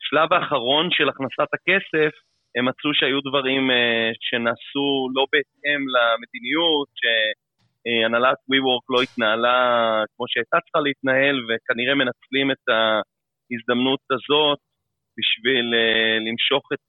לשלב 0.00 0.32
האחרון 0.32 0.86
של 0.90 1.08
הכנסת 1.08 1.50
הכסף, 1.56 2.12
הם 2.56 2.64
מצאו 2.68 2.90
שהיו 2.94 3.20
דברים 3.20 3.70
שנעשו 4.26 4.88
לא 5.16 5.24
בהתאם 5.32 5.80
למדיניות, 5.94 6.88
ש... 7.00 7.02
הנהלת 8.06 8.40
WeWork 8.52 8.84
לא 8.94 8.98
התנהלה 9.02 9.58
כמו 10.12 10.24
שהייתה 10.28 10.56
צריכה 10.64 10.80
להתנהל, 10.86 11.36
וכנראה 11.46 11.94
מנצלים 11.94 12.50
את 12.54 12.64
ההזדמנות 12.74 14.04
הזאת 14.14 14.58
בשביל 15.18 15.66
למשוך 16.26 16.64
את 16.74 16.86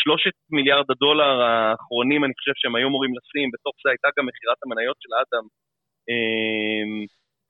שלושת 0.00 0.36
מיליארד 0.56 0.88
הדולר 0.90 1.34
האחרונים, 1.46 2.20
אני 2.24 2.34
חושב 2.38 2.54
שהם 2.60 2.74
היו 2.76 2.88
אמורים 2.88 3.12
לשים, 3.16 3.48
בתוך 3.54 3.74
זה 3.82 3.88
הייתה 3.92 4.08
גם 4.16 4.24
מכירת 4.28 4.58
המניות 4.64 4.96
של 5.02 5.12
אדם, 5.22 5.44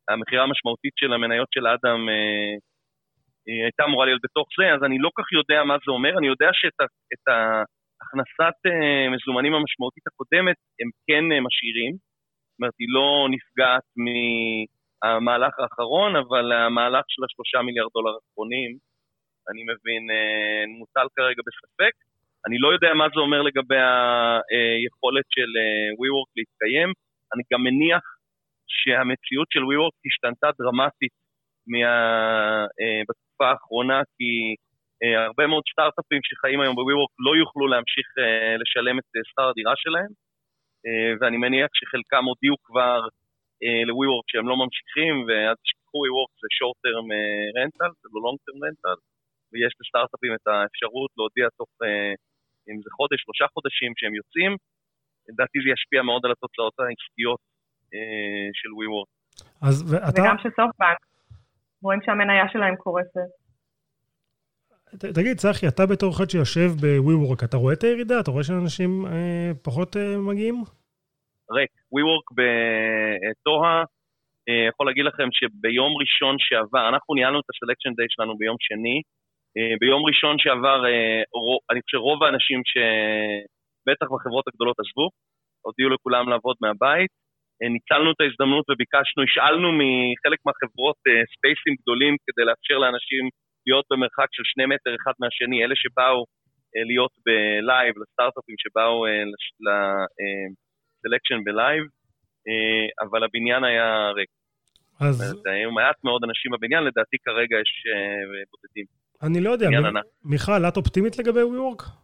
המכירה 0.09 0.43
המשמעותית 0.43 0.93
של 0.97 1.13
המניות 1.13 1.49
של 1.55 1.67
אדם 1.67 2.09
uh, 2.09 2.57
הייתה 3.65 3.85
אמורה 3.85 4.07
להיות 4.07 4.21
בתוך 4.25 4.47
זה, 4.59 4.75
אז 4.75 4.81
אני 4.87 4.99
לא 4.99 5.11
כך 5.19 5.33
יודע 5.33 5.65
מה 5.65 5.77
זה 5.85 5.91
אומר, 5.93 6.19
אני 6.19 6.27
יודע 6.27 6.49
שאת 6.53 6.79
הכנסת 8.03 8.59
uh, 8.69 9.11
מזומנים 9.15 9.55
המשמעותית 9.55 10.07
הקודמת 10.07 10.57
הם 10.81 10.89
כן 11.07 11.25
uh, 11.33 11.41
משאירים, 11.47 11.95
זאת 12.55 12.59
אומרת, 12.59 12.77
היא 12.79 12.89
לא 12.97 13.29
נפגעת 13.35 13.87
מהמהלך 14.05 15.55
האחרון, 15.59 16.17
אבל 16.17 16.53
המהלך 16.53 17.05
של 17.09 17.23
השלושה 17.25 17.63
מיליארד 17.63 17.91
דולר 17.95 18.13
האחרונים, 18.15 18.71
אני 19.51 19.63
מבין, 19.71 20.03
אה, 20.11 20.65
מוטל 20.79 21.07
כרגע 21.17 21.43
בספק. 21.49 21.95
אני 22.47 22.59
לא 22.59 22.69
יודע 22.73 22.95
מה 22.95 23.07
זה 23.15 23.21
אומר 23.21 23.43
לגבי 23.43 23.81
היכולת 24.51 25.27
של 25.35 25.51
אה, 25.61 25.89
WeWork 26.01 26.31
להתקיים. 26.37 26.89
אני 27.35 27.43
גם 27.53 27.63
מניח 27.63 28.05
שהמציאות 28.69 29.49
של 29.51 29.63
WeWork 29.71 29.97
השתנתה 30.07 30.49
דרמטית 30.59 31.15
מה, 31.67 31.87
אה, 32.81 33.03
בתקופה 33.09 33.47
האחרונה, 33.51 34.01
כי 34.17 34.55
הרבה 35.25 35.47
מאוד 35.47 35.65
סטארט-אפים 35.73 36.21
שחיים 36.29 36.61
היום 36.61 36.77
ב-WeWork 36.77 37.13
לא 37.27 37.33
יוכלו 37.43 37.67
להמשיך 37.73 38.07
לשלם 38.63 38.99
את 38.99 39.09
שכר 39.29 39.49
הדירה 39.49 39.75
שלהם. 39.77 40.13
אה, 40.87 41.13
ואני 41.19 41.37
מניח 41.45 41.71
שחלקם 41.79 42.25
הודיעו 42.31 42.57
כבר 42.69 43.01
ל-WeWork 43.87 44.27
שהם 44.31 44.47
לא 44.51 44.57
ממשיכים, 44.63 45.15
ואז 45.27 45.57
תשכחו 45.63 45.99
WeWork 46.07 46.33
זה 46.43 46.49
short 46.59 46.79
term 46.85 47.07
rental, 47.59 47.93
זה 48.03 48.09
לא 48.15 48.21
long 48.27 48.39
term 48.45 48.59
rental, 48.65 48.99
ויש 49.51 49.73
לסטארט-אפים 49.81 50.33
את 50.39 50.47
האפשרות 50.51 51.11
להודיע 51.17 51.47
תוך, 51.59 51.71
אם 52.69 52.77
זה 52.85 52.91
חודש, 52.99 53.19
שלושה 53.25 53.47
חודשים 53.55 53.91
שהם 53.99 54.15
יוצאים, 54.21 54.53
לדעתי 55.29 55.59
זה 55.65 55.69
ישפיע 55.75 56.01
מאוד 56.09 56.23
על 56.25 56.33
התוצאות 56.37 56.75
העסקיות 56.79 57.41
של 58.53 58.69
WeWork. 58.69 59.09
אז 59.63 59.93
ואתה... 59.93 60.23
וגם 60.23 60.37
של 60.39 60.49
סופטבנק, 60.49 60.99
רואים 61.83 62.01
שהמניה 62.05 62.49
שלהם 62.53 62.77
קורסת. 62.77 63.31
תגיד, 65.15 65.37
צחי, 65.37 65.69
אתה 65.69 65.87
בתור 65.87 66.11
אחד 66.17 66.31
שיושב 66.31 66.71
ב-WeWork, 66.81 67.45
אתה 67.45 67.57
רואה 67.57 67.75
את 67.75 67.83
הירידה? 67.83 68.21
אתה 68.21 68.31
רואה 68.31 68.45
שאנשים 68.45 69.07
אה, 69.07 69.51
פחות 69.63 69.97
אה, 69.97 70.17
מגיעים? 70.19 70.55
ריק. 71.51 71.71
WeWork 71.71 72.27
בטוהה, 72.39 73.85
אה, 74.49 74.67
יכול 74.69 74.87
להגיד 74.87 75.05
לכם 75.05 75.29
שביום 75.33 75.93
ראשון 76.01 76.37
שעבר, 76.39 76.89
אנחנו 76.89 77.15
ניהלנו 77.15 77.41
את 77.41 77.45
ה-Selection 77.51 77.93
Day 77.99 78.07
שלנו 78.09 78.37
ביום 78.37 78.57
שני, 78.61 79.03
אה, 79.57 79.75
ביום 79.81 80.07
ראשון 80.07 80.39
שעבר, 80.39 80.87
אה, 80.87 81.23
רוב, 81.33 81.61
אני 81.71 81.81
חושב 81.83 81.97
שרוב 81.97 82.23
האנשים 82.23 82.61
שבטח 82.71 84.07
בחברות 84.13 84.45
הגדולות 84.49 84.77
עזבו, 84.81 85.09
הודיעו 85.65 85.91
לכולם 85.91 86.29
לעבוד 86.29 86.57
מהבית. 86.61 87.11
אה, 87.63 87.69
ניצלנו 87.77 88.09
את 88.13 88.21
ההזדמנות 88.21 88.65
וביקשנו, 88.71 89.21
השאלנו 89.23 89.69
מחלק 89.81 90.41
מהחברות 90.47 91.01
אה, 91.09 91.23
ספייסים 91.33 91.75
גדולים 91.81 92.15
כדי 92.27 92.45
לאפשר 92.49 92.79
לאנשים 92.85 93.25
להיות 93.67 93.87
במרחק 93.91 94.29
של 94.37 94.45
שני 94.53 94.67
מטר 94.73 94.93
אחד 94.99 95.15
מהשני, 95.21 95.57
אלה 95.65 95.77
שבאו 95.83 96.19
אה, 96.75 96.85
להיות 96.91 97.15
בלייב, 97.27 97.93
לסטארט-אפים 98.03 98.57
שבאו 98.63 98.95
לסלקשן 99.65 101.41
בלייב, 101.45 101.85
אבל 103.05 103.21
הבניין 103.25 103.65
היה 103.65 103.89
ריק. 104.19 104.33
אז... 105.01 105.43
היו 105.47 105.71
מעט 105.73 105.99
מאוד 106.05 106.21
אנשים 106.29 106.51
בבניין, 106.53 106.83
לדעתי 106.85 107.17
כרגע 107.25 107.57
יש 107.65 107.73
בודדים. 108.51 108.87
אני 109.23 109.41
לא 109.41 109.51
יודע, 109.51 109.69
מיכל, 110.25 110.65
את 110.69 110.77
אופטימית 110.77 111.19
לגבי 111.19 111.41
WeWork? 111.41 112.04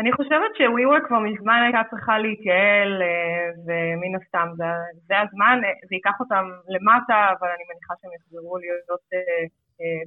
אני 0.00 0.12
חושבת 0.12 0.52
ש-WeWork 0.56 1.06
כבר 1.08 1.18
מזמן 1.18 1.60
הייתה 1.64 1.82
צריכה 1.90 2.18
להתייעל, 2.18 3.02
אה, 3.02 3.48
ומן 3.66 4.12
הסתם 4.18 4.48
זה, 4.56 4.64
זה 5.08 5.14
הזמן, 5.20 5.56
אה, 5.64 5.70
זה 5.88 5.94
ייקח 5.94 6.16
אותם 6.20 6.44
למטה, 6.74 7.18
אבל 7.32 7.48
אני 7.54 7.64
מניחה 7.70 7.94
שהם 8.00 8.10
יחזרו 8.16 8.58
להיות 8.58 9.04
אה, 9.14 9.46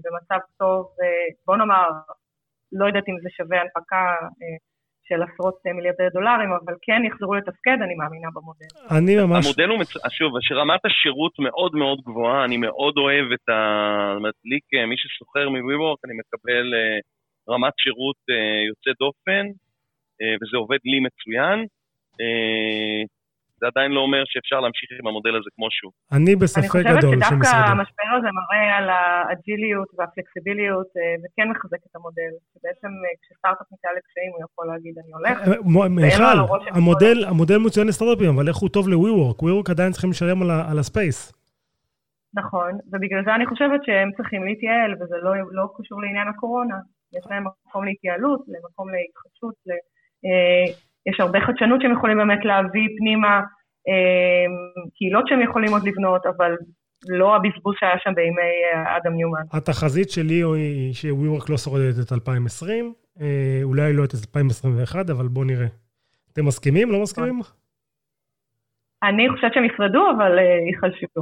במצב 0.04 0.40
טוב, 0.58 0.86
בוא 1.48 1.58
נאמר, 1.58 1.88
לא 2.72 2.86
יודעת 2.86 3.10
אם 3.10 3.18
זה 3.24 3.30
שווה 3.38 3.62
הנפקה 3.62 4.04
של 5.08 5.20
עשרות 5.24 5.56
מיליארדי 5.76 6.10
דולרים, 6.14 6.52
אבל 6.52 6.74
כן 6.82 7.02
יחזרו 7.08 7.34
לתפקד, 7.36 7.78
אני 7.86 7.96
מאמינה 7.96 8.30
במודל. 8.34 8.70
אני 8.98 9.14
ממש... 9.24 9.46
המודל 9.46 9.70
הוא, 9.70 9.80
מצ... 9.80 9.92
שוב, 10.18 10.32
שרמת 10.42 10.86
השירות 10.86 11.40
מאוד 11.40 11.76
מאוד 11.76 12.00
גבוהה, 12.08 12.46
אני 12.46 12.58
מאוד 12.58 12.94
אוהב 12.98 13.26
את 13.32 13.50
ה... 13.50 13.58
זאת 14.12 14.18
אומרת, 14.20 14.38
לי 14.46 14.60
כמי 14.70 14.96
שסוחר 14.98 15.50
מ-WeWork, 15.50 16.00
אני 16.06 16.14
מקבל 16.22 16.66
רמת 17.50 17.74
שירות 17.84 18.22
יוצא 18.70 18.92
דופן. 19.00 19.46
אה, 20.22 20.36
וזה 20.40 20.58
עובד 20.58 20.82
לי 20.86 21.00
מצוין. 21.08 21.58
אה, 22.22 23.02
זה 23.60 23.66
עדיין 23.72 23.92
לא 23.92 24.02
אומר 24.08 24.24
שאפשר 24.32 24.60
להמשיך 24.64 24.90
עם 25.00 25.08
המודל 25.08 25.34
הזה 25.40 25.50
כמו 25.56 25.68
שהוא. 25.76 25.92
אני 26.18 26.36
בספק 26.36 26.82
גדול 26.92 27.02
שמשרדו. 27.02 27.14
אני 27.14 27.22
חושבת 27.22 27.30
שדווקא 27.30 27.72
המשבר 27.72 28.10
הזה 28.18 28.30
מראה 28.40 28.78
על 28.78 28.88
האג'יליות 28.90 29.90
והפלקסיביליות 29.96 30.90
אה, 30.98 31.16
וכן 31.22 31.48
מחזק 31.52 31.82
את 31.88 31.96
המודל. 31.96 32.32
שבעצם 32.54 32.92
כשסטארט-אפ 33.22 33.68
נקרא 33.74 33.92
לקשיים 33.98 34.32
הוא 34.34 34.42
יכול 34.48 34.66
להגיד 34.72 34.94
אני 35.02 35.12
הולך. 35.18 35.36
מיכל, 36.00 36.38
המודל, 36.78 37.18
המודל 37.30 37.58
מצוין 37.58 37.88
לסטארט-אפים, 37.88 38.30
אבל 38.36 38.48
איך 38.48 38.58
הוא 38.58 38.70
טוב 38.70 38.90
ל-WeWork? 38.90 39.38
WeWork 39.46 39.68
עדיין 39.72 39.92
צריכים 39.92 40.10
לשלם 40.10 40.40
על 40.72 40.80
הספייס. 40.80 41.40
נכון, 42.34 42.72
ובגלל 42.92 43.24
זה 43.26 43.36
אני 43.36 43.46
חושבת 43.46 43.82
שהם 43.86 44.10
צריכים 44.18 44.42
להתייעל, 44.48 44.92
וזה 45.00 45.18
לא, 45.26 45.32
לא 45.52 45.64
קשור 45.78 46.02
לעניין 46.02 46.28
הקורונה. 46.28 46.78
יש 47.18 47.24
להם 47.30 47.44
מקום 47.68 47.86
להתייעלות, 47.86 48.42
למקום 48.54 48.88
להתחדשות, 48.94 49.56
יש 51.10 51.20
הרבה 51.20 51.40
חדשנות 51.48 51.82
שהם 51.82 51.94
יכולים 51.94 52.18
באמת 52.18 52.46
להביא 52.46 52.88
פנימה, 52.98 53.42
אה, 53.88 54.46
קהילות 54.96 55.28
שהם 55.28 55.42
יכולים 55.42 55.72
עוד 55.74 55.84
לבנות, 55.88 56.26
אבל 56.26 56.52
לא 57.10 57.36
הבזבוז 57.36 57.76
שהיה 57.80 58.00
שם 58.04 58.14
בימי 58.16 58.42
אה, 58.74 58.98
אדם 58.98 59.14
ניומן. 59.14 59.42
התחזית 59.54 60.10
שלי 60.10 60.44
היא 60.56 60.94
ש-WeWork 60.94 61.46
לא 61.50 61.58
שורדת 61.58 61.96
את 62.06 62.12
2020, 62.12 62.94
אולי 63.64 63.94
לא 63.94 64.04
את 64.04 64.14
2021, 64.14 65.10
אבל 65.10 65.28
בואו 65.28 65.46
נראה. 65.46 65.68
אתם 66.34 66.46
מסכימים? 66.46 66.92
לא 66.92 67.02
מסכימים? 67.02 67.40
אני 69.04 69.30
חושבת 69.30 69.54
שהם 69.54 69.66
ישרדו, 69.66 70.12
אבל 70.18 70.40
ייחלשו. 70.68 71.22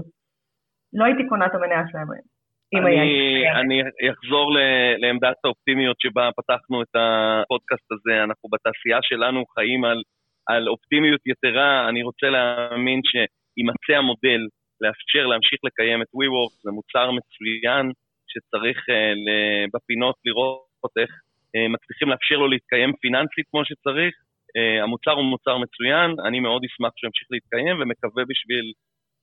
לא 0.93 1.05
הייתי 1.05 1.23
קונה 1.29 1.45
את 1.45 1.55
המניה 1.55 1.83
שלהם 1.91 2.11
היום. 2.11 2.36
אני, 2.75 3.51
אני 3.61 3.81
אחזור 4.11 4.51
לעמדת 4.97 5.35
האופטימיות 5.43 5.99
שבה 5.99 6.29
פתחנו 6.37 6.81
את 6.81 6.95
הפודקאסט 6.95 7.91
הזה. 7.91 8.23
אנחנו 8.23 8.49
בתעשייה 8.49 8.99
שלנו 9.01 9.45
חיים 9.45 9.85
על, 9.85 10.01
על 10.47 10.67
אופטימיות 10.69 11.21
יתרה. 11.25 11.89
אני 11.89 12.03
רוצה 12.03 12.29
להאמין 12.29 13.01
שימצא 13.09 13.97
המודל 13.97 14.41
לאפשר 14.81 15.27
להמשיך 15.27 15.59
לקיים 15.63 16.01
את 16.01 16.07
WeWork, 16.07 16.53
זה 16.63 16.71
מוצר 16.71 17.11
מצוין 17.11 17.91
שצריך 18.27 18.77
uh, 18.77 19.69
בפינות 19.73 20.15
לראות 20.25 20.93
איך 21.01 21.09
uh, 21.09 21.69
מצליחים 21.73 22.09
לאפשר 22.09 22.35
לו 22.35 22.47
להתקיים 22.47 22.91
פיננסית 23.01 23.45
כמו 23.51 23.65
שצריך. 23.65 24.13
Uh, 24.57 24.83
המוצר 24.83 25.11
הוא 25.11 25.25
מוצר 25.25 25.57
מצוין, 25.57 26.09
אני 26.27 26.39
מאוד 26.39 26.61
אשמח 26.65 26.91
שהוא 26.95 27.07
ימשיך 27.07 27.27
להתקיים 27.31 27.75
ומקווה 27.79 28.23
בשביל 28.29 28.65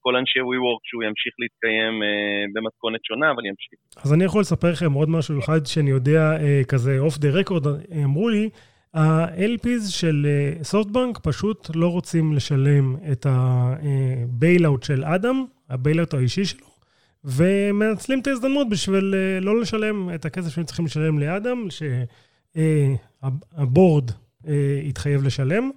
כל 0.04 0.16
אנשי 0.16 0.38
WeWork 0.38 0.82
שהוא 0.84 1.02
ימשיך 1.02 1.34
להתקיים 1.38 2.02
אה, 2.02 2.44
במתכונת 2.54 3.04
שונה, 3.04 3.30
אבל 3.30 3.46
ימשיך. 3.46 3.78
אז 4.04 4.12
אני 4.12 4.24
יכול 4.24 4.40
לספר 4.40 4.70
לכם 4.70 4.92
עוד 4.92 5.08
משהו 5.08 5.38
אחד 5.38 5.66
שאני 5.66 5.90
יודע, 5.90 6.22
אה, 6.40 6.62
כזה 6.68 6.98
אוף 6.98 7.18
דה 7.18 7.30
רקורד, 7.30 7.66
אמרו 8.04 8.28
לי, 8.28 8.50
ה-LPs 8.94 9.90
של 9.90 10.26
סופטבנק 10.62 11.16
אה, 11.16 11.22
פשוט 11.22 11.70
לא 11.74 11.88
רוצים 11.88 12.32
לשלם 12.32 12.96
את 13.12 13.26
ה 13.28 13.48
bailout 13.48 14.82
של 14.82 15.04
אדם, 15.04 15.44
ה 15.70 15.76
bailout 15.76 16.14
האישי 16.14 16.44
שלו, 16.44 16.66
ומנצלים 17.24 18.20
את 18.20 18.26
ההזדמנות 18.26 18.68
בשביל 18.68 19.14
לא 19.40 19.60
לשלם 19.60 20.10
את 20.14 20.24
הכסף 20.24 20.54
שהם 20.54 20.64
צריכים 20.64 20.84
לשלם 20.84 21.18
לאדם, 21.18 21.66
שה 22.54 23.13
board 23.13 24.10
התחייב 24.88 25.24
לשלם. 25.24 25.70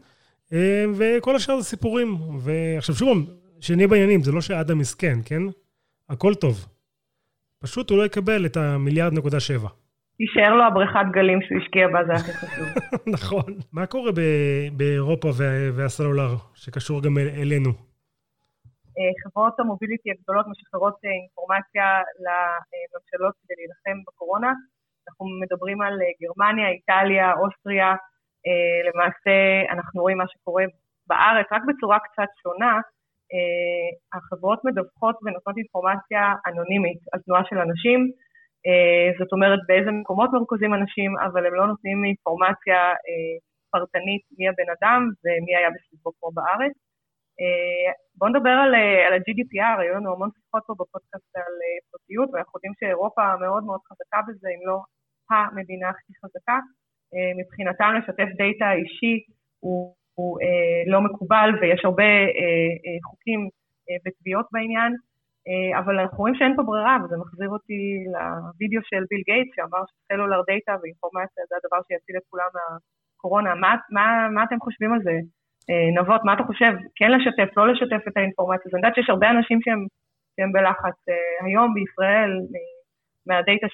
וכל 0.98 1.36
השאר 1.36 1.60
זה 1.60 1.66
סיפורים. 1.66 2.18
ועכשיו 2.40 2.96
שוב, 2.96 3.18
שנהיה 3.62 3.88
בעניינים, 3.88 4.22
זה 4.22 4.32
לא 4.32 4.41
שאדם 4.41 4.78
מסכן, 4.78 5.17
כן? 5.26 5.41
הכל 6.10 6.34
טוב. 6.34 6.56
פשוט 7.60 7.89
הוא 7.89 7.98
לא 7.98 8.06
יקבל 8.06 8.46
את 8.46 8.58
המיליארד 8.58 9.13
נקודה 9.13 9.39
שבע. 9.39 9.70
יישאר 10.20 10.56
לו 10.56 10.63
הבריכת 10.63 11.08
גלים 11.12 11.39
שהוא 11.41 11.58
השקיע 11.62 11.88
בה, 11.88 12.00
זה 12.08 12.13
הכי 12.13 12.32
חשוב. 12.32 12.67
נכון. 13.15 13.54
מה 13.74 13.86
קורה 13.86 14.12
באירופה 14.78 15.28
והסלולר, 15.76 16.32
שקשור 16.54 17.04
גם 17.04 17.17
אלינו? 17.17 17.70
אה, 18.98 19.13
חברות 19.24 19.60
המוביליטי 19.60 20.10
הגדולות 20.12 20.46
משחררות 20.52 20.98
אה, 21.06 21.10
אינפורמציה 21.10 21.88
לממשלות 22.26 23.34
כדי 23.39 23.56
להילחם 23.58 23.98
בקורונה. 24.08 24.52
אנחנו 25.08 25.26
מדברים 25.41 25.82
על 25.82 25.93
אה, 25.93 26.12
גרמניה, 26.22 26.70
איטליה, 26.70 27.34
אוסטריה. 27.41 27.93
למעשה, 28.88 29.36
אנחנו 29.74 30.02
רואים 30.02 30.17
מה 30.17 30.28
שקורה 30.28 30.63
בארץ, 31.08 31.48
רק 31.52 31.62
בצורה 31.67 31.98
קצת 32.00 32.30
שונה. 32.43 32.74
אה, 33.34 33.90
החברות 34.18 34.60
מדווחות 34.66 35.16
ונותנות 35.24 35.58
אינפורמציה 35.58 36.24
אנונימית 36.48 37.00
על 37.12 37.20
תנועה 37.26 37.44
של 37.50 37.58
אנשים, 37.66 38.00
אה, 38.68 39.08
זאת 39.20 39.32
אומרת 39.36 39.60
באיזה 39.68 39.92
מקומות 39.92 40.30
מרוכזים 40.34 40.74
אנשים, 40.74 41.12
אבל 41.26 41.46
הם 41.46 41.54
לא 41.60 41.66
נותנים 41.68 41.98
אינפורמציה 42.06 42.80
אה, 43.08 43.34
פרטנית 43.72 44.24
מי 44.38 44.46
הבן 44.50 44.70
אדם 44.76 45.00
ומי 45.24 45.54
היה 45.56 45.70
בסביבו 45.76 46.12
פה 46.20 46.28
בארץ. 46.34 46.76
בואו 48.18 48.32
נדבר 48.32 48.56
על, 48.63 48.72
על 49.06 49.13
ה-GDPR, 49.13 49.82
היו 49.82 49.94
לנו 49.96 50.13
המון 50.13 50.30
שיחות 50.36 50.63
פה 50.68 50.74
בפודקאסט 50.80 51.36
על 51.36 51.56
פרטיות, 51.92 52.30
ואנחנו 52.30 52.58
יודעים 52.58 52.74
שאירופה 52.80 53.24
מאוד 53.44 53.63
מאוד 53.63 53.82
חזקה 53.88 54.20
בזה, 54.28 54.48
אם 54.56 54.62
לא 54.70 54.78
המדינה 55.30 55.90
הכי 55.90 56.13
חזקה. 56.22 56.58
מבחינתם 57.40 57.90
לשתף 57.98 58.30
דאטה 58.40 58.70
אישי 58.80 59.16
הוא 59.60 59.96
הוא 60.17 60.32
אה, 60.41 60.91
לא 60.91 60.99
מקובל 61.01 61.49
ויש 61.62 61.82
הרבה 61.86 62.12
אה, 62.39 62.71
אה, 62.86 62.97
חוקים 63.10 63.39
אה, 63.88 63.97
ותביעות 64.03 64.47
בעניין, 64.51 64.91
אה, 65.47 65.80
אבל 65.80 65.99
אנחנו 65.99 66.17
רואים 66.17 66.36
שאין 66.36 66.56
פה 66.56 66.63
ברירה, 66.63 66.97
וזה 67.03 67.15
מחזיר 67.17 67.49
אותי 67.49 67.80
לוידאו 68.13 68.82
של 68.89 69.03
ביל 69.10 69.21
גייטס 69.30 69.51
שאמר 69.56 69.84
ש 69.89 70.00
cellular 70.00 70.41
data 70.50 70.73
ואינפורמציה 70.82 71.43
זה 71.49 71.56
הדבר 71.60 71.80
שיציל 71.88 72.15
את 72.17 72.25
כולם 72.30 72.49
מהקורונה. 72.58 73.56
מה, 73.56 73.71
מה, 73.95 74.06
מה 74.36 74.43
אתם 74.43 74.60
חושבים 74.65 74.93
על 74.93 75.01
זה? 75.08 75.15
אה, 75.69 76.01
נבות, 76.01 76.21
מה 76.25 76.34
אתה 76.34 76.43
חושב? 76.49 76.73
כן 76.95 77.10
לשתף, 77.15 77.49
לא 77.58 77.67
לשתף 77.71 78.01
את 78.08 78.17
האינפורמציה? 78.17 78.67
אני 78.71 78.80
יודעת 78.80 78.95
שיש 78.95 79.10
הרבה 79.10 79.27
אנשים 79.30 79.58
שהם, 79.62 79.82
שהם 80.36 80.51
בלחץ. 80.51 80.97
אה, 81.10 81.45
היום 81.45 81.73
בישראל, 81.73 82.32
אה, 83.32 83.36
מהדאטה 83.36 83.68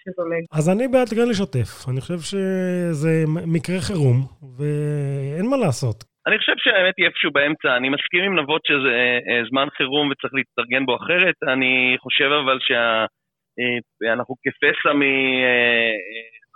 שזולג. 0.00 0.42
אז 0.58 0.68
אני 0.68 0.88
בעד 0.88 1.08
כן 1.08 1.28
לשתף. 1.30 1.70
אני 1.90 2.00
חושב 2.00 2.20
שזה 2.30 3.12
מקרה 3.56 3.80
חירום, 3.80 4.18
ואין 4.56 5.46
מה 5.50 5.56
לעשות. 5.56 5.98
אני 6.26 6.38
חושב 6.38 6.56
שהאמת 6.56 6.94
היא 6.98 7.06
איפשהו 7.06 7.30
באמצע. 7.36 7.76
אני 7.76 7.88
מסכים 7.88 8.22
עם 8.24 8.38
נבות 8.38 8.62
שזה 8.68 8.94
אה, 9.28 9.42
זמן 9.50 9.66
חירום 9.76 10.10
וצריך 10.10 10.32
להתארגן 10.34 10.86
בו 10.86 10.96
אחרת. 10.96 11.36
אני 11.54 11.96
חושב 12.02 12.30
אבל 12.42 12.58
שאנחנו 12.68 14.34
כפסע 14.42 14.92
מ... 15.00 15.02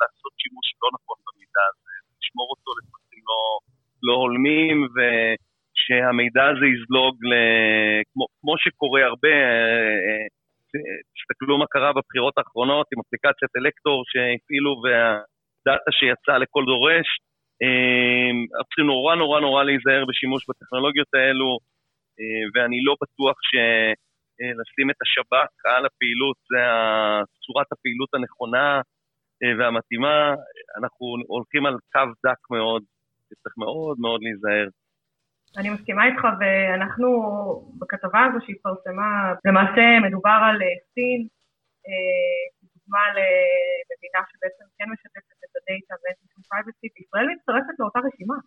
לעשות 0.01 0.33
שימוש 0.41 0.67
לא 0.83 0.89
נכון 0.97 1.19
במידע 1.27 1.65
הזה, 1.71 1.93
לשמור 2.19 2.49
אותו 2.55 2.71
לפרטים 2.79 3.25
לא, 3.31 3.43
לא 4.09 4.15
הולמים, 4.23 4.77
ושהמידע 4.95 6.45
הזה 6.51 6.67
יזלוג, 6.75 7.15
ל... 7.31 7.33
כמו, 8.11 8.25
כמו 8.41 8.55
שקורה 8.63 9.03
הרבה, 9.11 9.35
תסתכלו 11.35 11.59
מה 11.59 11.67
קרה 11.67 11.93
בבחירות 11.93 12.39
האחרונות 12.39 12.87
עם 12.93 12.99
אפליקציית 13.01 13.57
אלקטור 13.57 14.03
שהפעילו 14.11 14.73
והדאטה 14.83 15.91
שיצא 15.99 16.35
לכל 16.43 16.65
דורש. 16.67 17.09
אנחנו 18.55 18.69
צריכים 18.69 18.87
נורא 18.87 19.15
נורא 19.15 19.41
נורא 19.41 19.65
להיזהר 19.65 20.05
בשימוש 20.09 20.43
בטכנולוגיות 20.49 21.11
האלו, 21.15 21.59
ואני 22.55 22.79
לא 22.85 22.95
בטוח 23.03 23.37
שלשים 23.49 24.91
את 24.91 24.99
השב"כ 25.05 25.53
על 25.77 25.87
הפעילות 25.87 26.37
זה 26.51 26.61
צורת 27.45 27.69
הפעילות 27.73 28.11
הנכונה 28.15 28.81
והמתאימה. 29.59 30.17
אנחנו 30.79 31.05
הולכים 31.35 31.67
על 31.67 31.77
קו 31.93 32.09
דק 32.27 32.43
מאוד, 32.51 32.83
צריך 33.43 33.55
מאוד 33.59 33.97
מאוד 34.05 34.21
להיזהר. 34.23 34.69
אני 35.59 35.69
מסכימה 35.71 36.03
איתך, 36.07 36.23
ואנחנו, 36.41 37.09
בכתבה 37.81 38.21
הזו 38.25 38.39
שהתפרסמה, 38.47 39.11
למעשה 39.49 39.85
מדובר 40.07 40.39
על 40.49 40.57
אה, 40.63 40.77
סין, 40.93 41.21
אה, 41.89 42.45
דוגמה 42.75 43.05
למדינה 43.17 44.21
שבעצם 44.31 44.65
כן 44.77 44.89
משתפת 44.93 45.25
את 45.45 45.53
הדאטה 45.57 45.95
שום 46.33 46.43
privacy, 46.49 46.87
וישראל 46.93 47.27
מצטרפת 47.33 47.77
לאותה 47.79 48.01
רשימה, 48.07 48.39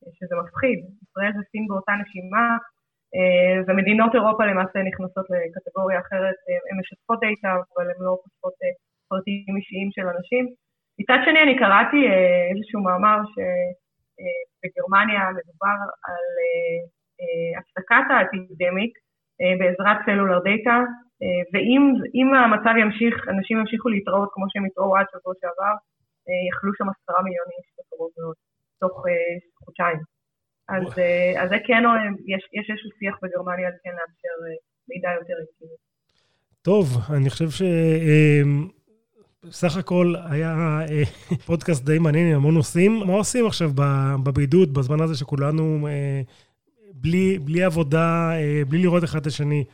אה, 0.00 0.10
שזה 0.18 0.34
מפחיד. 0.42 0.78
ישראל 1.04 1.32
וסין 1.36 1.64
באותה 1.68 1.92
נשימה, 2.02 2.46
ומדינות 3.66 4.14
אירופה 4.14 4.42
למעשה 4.46 4.78
נכנסות 4.90 5.26
לקטגוריה 5.32 6.00
אחרת, 6.00 6.38
הן 6.68 6.76
משתפות 6.80 7.18
דאטה, 7.22 7.52
אבל 7.70 7.86
הן 7.90 8.00
לא 8.06 8.12
חושפות 8.22 8.54
פרטים 9.08 9.56
אישיים 9.58 9.88
של 9.96 10.06
אנשים. 10.14 10.44
מצד 11.00 11.18
שני, 11.24 11.40
אני 11.42 11.54
קראתי 11.62 12.00
איזשהו 12.50 12.80
מאמר 12.86 13.18
ש... 13.32 13.34
בגרמניה 14.62 15.22
מדובר 15.38 15.78
על 16.08 16.26
אה, 16.42 16.78
אה, 17.20 17.50
הפסקת 17.58 18.06
האפידמיק 18.10 18.92
אה, 19.40 19.54
בעזרת 19.58 19.98
סלולר 20.06 20.40
דאטה, 20.48 20.78
ואם 21.52 22.28
המצב 22.34 22.74
ימשיך, 22.82 23.14
אנשים 23.28 23.58
ימשיכו 23.58 23.88
להתראות 23.88 24.28
כמו 24.34 24.46
שהם 24.50 24.64
התראו 24.64 24.96
עד 24.96 25.06
שבוע 25.12 25.32
שעבר, 25.40 25.74
יכלו 26.50 26.70
שם 26.78 26.88
עשרה 26.92 27.22
מיליון 27.22 27.48
איש 27.54 27.66
בקרוב 27.78 28.10
מאוד, 28.18 28.36
תוך 28.80 29.04
חודשיים. 29.64 30.00
אז, 30.68 30.84
אז 31.40 31.48
זה 31.48 31.58
כן, 31.66 31.82
יש, 32.32 32.42
איזשהו 32.70 32.90
שיח 32.98 33.16
בגרמניה 33.22 33.66
על 33.68 33.76
כן 33.82 33.94
לאפשר 33.98 34.36
מידע 34.88 35.10
יותר 35.18 35.36
איטי. 35.40 35.74
טוב, 36.62 36.86
אני 37.16 37.30
חושב 37.30 37.50
ש... 37.50 37.62
בסך 39.48 39.76
הכל 39.76 40.06
היה 40.30 40.52
אה, 40.90 41.04
פודקאסט 41.46 41.86
די 41.86 41.98
מעניין 41.98 42.26
עם 42.30 42.36
המון 42.36 42.54
נושאים. 42.54 42.92
מה 43.06 43.12
עושים 43.12 43.46
עכשיו 43.46 43.68
בבידוד, 44.24 44.68
בזמן 44.74 45.00
הזה 45.00 45.14
שכולנו 45.18 45.62
אה, 45.88 46.20
בלי, 47.02 47.38
בלי 47.46 47.62
עבודה, 47.64 48.30
אה, 48.40 48.62
בלי 48.68 48.78
לראות 48.82 49.04
אחד 49.04 49.20
את 49.20 49.26
השני? 49.26 49.64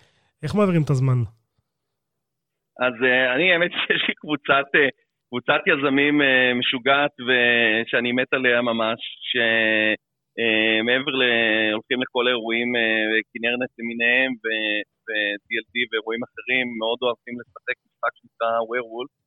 איך 0.43 0.55
מעבירים 0.55 0.83
את 0.83 0.91
הזמן? 0.91 1.19
אז 2.87 2.95
אני, 3.35 3.53
האמת 3.53 3.71
שיש 3.81 4.03
לי 4.09 4.15
קבוצת, 4.15 4.69
קבוצת 5.29 5.63
יזמים 5.71 6.21
משוגעת 6.61 7.15
שאני 7.87 8.13
מת 8.13 8.33
עליה 8.33 8.63
ממש, 8.63 9.01
שמעבר 9.31 11.15
ל... 11.21 11.23
הולכים 11.73 11.99
לכל 12.03 12.27
האירועים, 12.27 12.69
כנרנט 13.33 13.73
למיניהם 13.79 14.31
ו-DLD 14.43 15.75
ואירועים 15.91 16.23
אחרים, 16.29 16.67
מאוד 16.81 16.99
אוהבים 17.03 17.35
לשחק 17.41 17.77
משחק 17.87 18.13
שנקרא 18.19 18.51
Werewolf. 18.71 19.22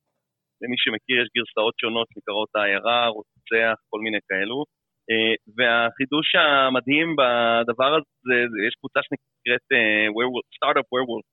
למי 0.62 0.76
שמכיר, 0.78 1.16
יש 1.22 1.28
גרסאות 1.36 1.74
שונות 1.80 2.06
שנקראות 2.12 2.48
העיירה, 2.54 3.06
רוצח, 3.06 3.76
כל 3.90 4.00
מיני 4.00 4.18
כאלו. 4.28 4.64
אה, 5.10 5.34
והחידוש 5.56 6.28
המדהים 6.34 7.08
בדבר 7.18 7.90
הזה, 7.96 8.36
יש 8.66 8.74
קבוצה 8.78 9.00
שנקראת 9.06 9.66
סטארט-אפ 10.56 10.92
ווירוולף 10.92 11.26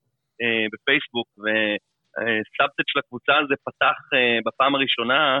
בפייסבוק, 0.72 1.28
וסאבטט 1.42 2.86
של 2.90 2.98
הקבוצה 2.98 3.34
הזה 3.38 3.54
פתח 3.68 3.98
בפעם 4.46 4.74
הראשונה 4.74 5.40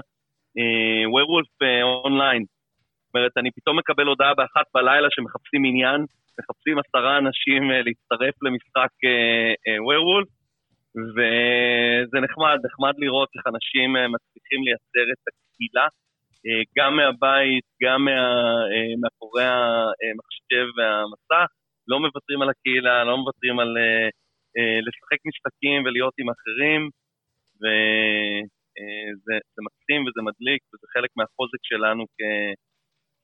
ווירוולף 1.12 1.54
אונליין. 1.82 2.42
זאת 2.44 3.14
אומרת, 3.14 3.32
אני 3.36 3.50
פתאום 3.56 3.78
מקבל 3.78 4.06
הודעה 4.06 4.34
באחת 4.34 4.66
בלילה 4.74 5.08
שמחפשים 5.10 5.64
עניין, 5.64 6.00
מחפשים 6.38 6.76
עשרה 6.78 7.18
אנשים 7.18 7.70
להצטרף 7.70 8.34
למשחק 8.42 8.92
ווירוולף, 9.86 10.28
וזה 10.96 12.18
נחמד, 12.24 12.58
נחמד 12.66 12.94
לראות 12.98 13.28
איך 13.36 13.44
אנשים 13.52 13.96
אה, 13.96 14.08
מצליחים 14.14 14.60
לייצר 14.66 15.06
את 15.12 15.22
הקהילה, 15.28 15.86
אה, 16.46 16.62
גם 16.78 16.96
מהבית, 16.96 17.64
גם 17.82 18.04
מה, 18.04 18.18
אה, 18.72 18.92
מאחורי 19.00 19.44
המחשב 19.44 20.66
והמסך, 20.76 21.50
לא 21.88 22.00
מוותרים 22.00 22.42
על 22.42 22.50
הקהילה, 22.50 23.04
לא 23.04 23.16
מוותרים 23.16 23.60
על 23.60 23.70
לשחק 24.86 25.20
משחקים 25.28 25.84
ולהיות 25.84 26.14
עם 26.18 26.28
אחרים, 26.34 26.82
וזה 27.60 29.60
מקסים 29.66 30.00
וזה 30.02 30.20
מדליק, 30.28 30.62
וזה 30.70 30.86
חלק 30.94 31.10
מהחוזק 31.16 31.62
שלנו 31.62 32.04
כ, 32.16 32.18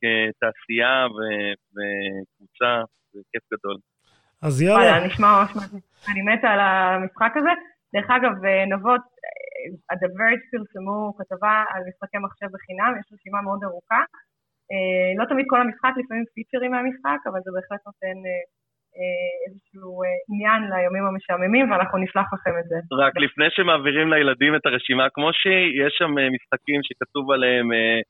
כתעשייה 0.01 1.07
וקבוצה, 1.17 2.73
זה 3.13 3.21
כיף 3.33 3.45
גדול. 3.53 3.77
אז 4.43 4.63
יאללה. 4.63 4.77
וואלה, 4.77 5.07
נשמע 5.07 5.29
ממש 5.37 5.51
מדהים. 5.57 5.83
אני 6.11 6.23
מתה 6.23 6.49
על 6.55 6.61
המשחק 6.61 7.33
הזה. 7.37 7.53
דרך 7.95 8.11
אגב, 8.17 8.45
אה, 8.45 8.65
נבות, 8.73 9.05
ה-The 9.91 10.11
Verge 10.19 10.45
פרסמו 10.51 10.99
כתבה 11.19 11.55
על 11.73 11.83
משחקי 11.89 12.19
מחשב 12.27 12.49
בחינם, 12.55 12.93
יש 13.01 13.07
רשימה 13.15 13.41
מאוד 13.47 13.61
ארוכה. 13.65 14.03
אה, 14.73 15.11
לא 15.19 15.25
תמיד 15.31 15.47
כל 15.53 15.61
המשחק, 15.61 15.93
לפעמים 16.01 16.25
פיצ'רים 16.35 16.71
מהמשחק, 16.73 17.21
אבל 17.29 17.41
זה 17.45 17.51
בהחלט 17.55 17.83
נותן 17.87 18.17
אה, 18.97 19.37
איזשהו 19.47 19.91
עניין 20.31 20.61
לימים 20.73 21.05
המשעממים, 21.07 21.71
ואנחנו 21.71 21.99
נשלח 21.99 22.29
לכם 22.35 22.55
את 22.61 22.67
זה. 22.71 22.77
רק 23.05 23.15
לפני 23.17 23.49
שמעבירים 23.51 24.09
לילדים 24.13 24.53
את 24.57 24.67
הרשימה 24.67 25.07
כמו 25.15 25.29
שהיא, 25.33 25.69
יש 25.85 25.93
שם 25.99 26.13
משחקים 26.37 26.81
שכתוב 26.87 27.25
עליהם 27.31 27.67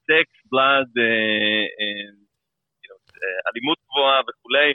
סקס, 0.06 0.36
בלאד, 0.50 0.90
אלימות 3.48 3.78
גבוהה 3.86 4.20
וכולי. 4.28 4.70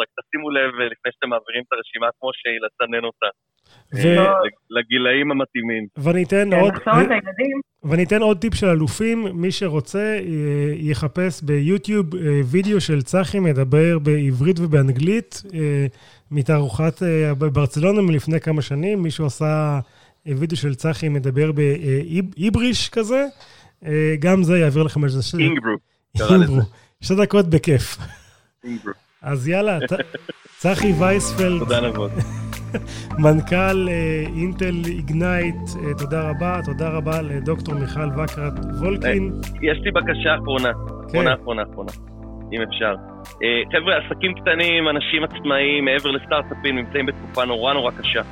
רק 0.00 0.08
תשימו 0.18 0.50
לב 0.50 0.70
אה, 0.80 0.86
לפני 0.92 1.10
שאתם 1.12 1.28
מעבירים 1.28 1.62
את 1.66 1.72
הרשימה 1.72 2.06
כמו 2.18 2.30
שהיא, 2.38 2.58
לסנן 2.64 3.04
אותה. 3.04 3.26
ו... 3.94 4.06
אה, 4.18 4.34
לגילאים 4.70 5.30
המתאימים. 5.30 5.86
ואני 5.96 6.24
אתן 6.24 6.48
כן, 6.50 6.60
עוד... 6.60 6.74
ואני 7.84 8.04
אתן 8.04 8.22
עוד 8.22 8.38
טיפ 8.38 8.54
של 8.54 8.66
אלופים, 8.66 9.26
מי 9.32 9.50
שרוצה 9.52 9.98
אה, 9.98 10.72
יחפש 10.74 11.42
ביוטיוב 11.42 12.06
וידאו 12.50 12.80
של 12.80 13.02
צחי 13.02 13.40
מדבר 13.40 13.98
בעברית 13.98 14.60
ובאנגלית, 14.60 15.42
מתערוכת 16.30 17.02
ברצלונה 17.38 18.02
מלפני 18.02 18.40
כמה 18.40 18.62
שנים, 18.62 19.02
מישהו 19.02 19.26
עשה 19.26 19.80
וידאו 20.26 20.56
של 20.56 20.74
צחי 20.74 21.08
מדבר 21.08 21.52
באיבריש 21.52 22.88
כזה, 22.88 23.24
גם 24.18 24.42
זה 24.42 24.58
יעביר 24.58 24.82
לכם 24.82 25.04
איזה... 25.04 25.38
אינגברו. 25.38 25.76
אינגברו. 26.30 26.60
שתי 27.00 27.14
דקות 27.14 27.50
בכיף. 27.50 27.96
אינגברו. 28.64 29.05
אז 29.22 29.48
יאללה, 29.48 29.78
צחי 30.56 30.92
וייספלד. 30.92 31.58
תודה 31.58 31.80
נבות. 31.80 32.10
מנכ"ל 33.24 33.88
אה, 33.88 34.24
אינטל 34.36 34.74
איגנייט, 34.86 35.54
אה, 35.54 35.94
תודה 35.98 36.30
רבה. 36.30 36.60
תודה 36.64 36.88
רבה 36.88 37.22
לדוקטור 37.22 37.74
מיכל 37.74 38.08
וקרת 38.10 38.52
וולקין. 38.80 39.32
יש 39.62 39.78
לי 39.84 39.90
בקשה 39.90 40.34
אחרונה. 40.34 40.72
כן. 40.72 41.08
אחרונה, 41.08 41.34
אחרונה, 41.34 41.62
אחרונה, 41.62 41.92
אם 42.52 42.62
אפשר. 42.62 42.94
אה, 43.42 43.62
חבר'ה, 43.72 43.96
עסקים 43.96 44.34
קטנים, 44.34 44.88
אנשים 44.88 45.24
עצמאיים, 45.24 45.84
מעבר 45.84 46.10
לסטארט-אפים, 46.10 46.76
נמצאים 46.76 47.06
בתקופה 47.06 47.44
נורא 47.44 47.72
נורא 47.72 47.90
קשה. 47.90 48.22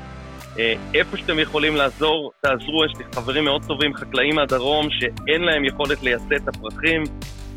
איפה 0.95 1.17
שאתם 1.17 1.39
יכולים 1.39 1.77
לעזור, 1.77 2.33
תעזרו, 2.41 2.85
יש 2.85 2.93
לי 2.99 3.05
חברים 3.15 3.45
מאוד 3.45 3.63
טובים, 3.65 3.95
חקלאים 3.95 4.35
מהדרום, 4.35 4.87
שאין 4.91 5.43
להם 5.43 5.65
יכולת 5.65 6.03
לייצא 6.03 6.37
את 6.37 6.49
הפרחים. 6.49 7.03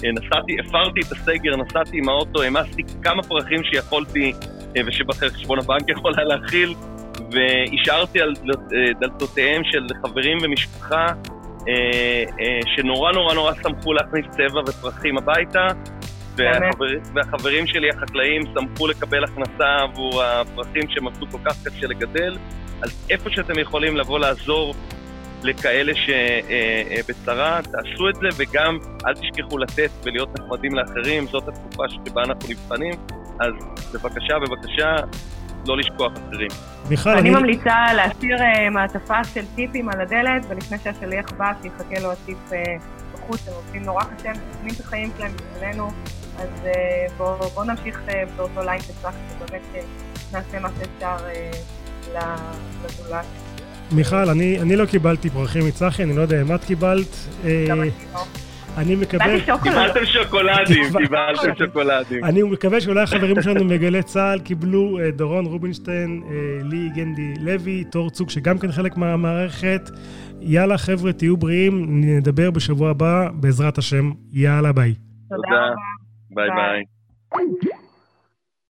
אה, 0.04 0.12
נסעתי, 0.12 0.58
הפרתי 0.60 1.00
את 1.00 1.12
הסגר, 1.12 1.56
נסעתי 1.56 1.98
עם 1.98 2.10
האוטו, 2.10 2.42
העמסתי 2.42 2.84
כמה 3.04 3.24
פרחים 3.24 3.64
שיכולתי 3.64 4.34
אה, 4.78 4.82
ושבחשבון 4.88 5.60
הבנק 5.60 5.90
יכול 5.98 6.14
היה 6.18 6.26
להכיל, 6.26 6.74
והשארתי 7.32 8.22
על 8.22 8.34
אה, 8.50 8.94
דלתותיהם 9.00 9.62
של 9.64 9.88
חברים 10.02 10.38
ומשפחה 10.44 11.06
שנורא 12.76 13.12
נורא 13.12 13.34
נורא 13.34 13.54
שמחו 13.64 13.94
להכניס 13.94 14.26
צבע 14.32 14.62
ופרחים 14.68 15.18
הביתה, 15.18 15.68
והחבר, 16.36 16.86
והחברים 17.14 17.68
שלי 17.68 17.90
החקלאים 17.90 18.42
שמחו 18.54 18.88
לקבל 18.88 19.24
הכנסה 19.24 19.76
עבור 19.82 20.24
הפרחים 20.24 20.90
שהם 20.90 21.08
עבדו 21.08 21.28
כל 21.32 21.38
כך 21.46 21.56
קשה 21.66 21.88
לגדל, 21.88 22.38
אז 22.82 23.08
איפה 23.10 23.30
שאתם 23.30 23.60
יכולים 23.60 23.98
לבוא 23.98 24.20
לעזור, 24.20 24.76
לכאלה 25.44 25.94
שבצרה, 25.96 27.60
תעשו 27.62 28.10
את 28.10 28.16
זה 28.16 28.28
וגם 28.38 28.78
אל 29.06 29.14
תשכחו 29.14 29.58
לתת 29.58 29.90
ולהיות 30.04 30.40
נחמדים 30.40 30.76
לאחרים, 30.76 31.28
זאת 31.28 31.48
התקופה 31.48 31.84
שבה 31.90 32.24
אנחנו 32.24 32.50
נבחנים, 32.50 32.94
אז 33.40 33.54
בבקשה, 33.94 34.34
בבקשה, 34.40 34.96
לא 35.68 35.78
לשכוח 35.78 36.14
אחרים. 36.14 36.50
מיכל, 36.90 37.10
אני... 37.10 37.20
אני 37.20 37.30
ממליצה 37.30 37.94
להשאיר 37.96 38.38
uh, 38.38 38.70
מעטפה 38.72 39.24
של 39.24 39.46
טיפים 39.56 39.90
על 39.90 40.02
הדלת, 40.02 40.46
ולפני 40.50 40.78
שהשליח 40.84 41.32
בא, 41.38 41.52
שיחכה 41.62 42.00
לו 42.02 42.12
הטיפ 42.12 42.38
uh, 42.50 42.54
בחוץ, 43.14 43.48
הם 43.48 43.54
עובדים 43.54 43.84
נורא 43.84 44.04
קשה, 44.04 44.30
הם 44.30 44.36
מסכנים 44.50 44.74
את 44.76 44.80
החיים 44.80 45.12
שלהם 45.18 45.32
בשבילנו, 45.36 45.88
אז 46.38 46.50
uh, 46.64 47.12
בואו 47.18 47.50
בוא 47.50 47.64
נמשיך 47.66 48.02
uh, 48.08 48.12
באותו 48.36 48.62
ליין 48.62 48.82
שצריך, 48.82 49.16
ובאמת 49.36 49.62
נעשה 50.34 50.60
מה 50.60 50.70
שאפשר 50.80 51.18
uh, 51.18 52.18
לזולת. 52.84 53.47
מיכל, 53.92 54.30
אני, 54.30 54.60
אני 54.62 54.76
לא 54.76 54.86
קיבלתי 54.86 55.30
פרחים 55.30 55.68
מצחי, 55.68 56.04
אני 56.04 56.16
לא 56.16 56.22
יודע 56.22 56.42
אם 56.42 56.56
את 56.56 56.66
קיבלת. 56.66 57.16
גם 57.68 57.82
אני 57.82 57.90
לא. 58.14 58.20
אני 58.78 58.96
מקווה... 58.96 59.26
קיבלתם 59.64 60.06
שוקולדים, 60.06 60.84
קיבלתם 60.98 61.56
שוקולדים. 61.58 62.24
אני 62.24 62.44
מקווה 62.44 62.82
שאולי 62.82 63.02
החברים 63.02 63.42
שלנו 63.42 63.66
מגלי 63.66 64.04
צה"ל 64.04 64.40
קיבלו 64.40 65.00
אה, 65.00 65.12
דורון 65.12 65.46
רובינשטיין, 65.46 66.24
אה, 66.30 66.64
לי 66.64 66.90
גנדי 66.96 67.34
לוי, 67.40 67.84
תור 67.84 68.10
צוק 68.10 68.30
שגם 68.30 68.58
כן 68.58 68.72
חלק 68.72 68.98
מהמערכת. 68.98 69.90
יאללה 70.42 70.78
חבר'ה, 70.78 71.14
תהיו 71.14 71.38
בריאים, 71.38 71.86
נדבר 71.90 72.52
בשבוע 72.52 72.90
הבא, 72.90 73.30
בעזרת 73.34 73.78
השם. 73.78 74.12
יאללה, 74.32 74.72
ביי. 74.72 74.94
תודה. 75.30 75.74
ביי 76.30 76.50
ביי. 76.50 76.84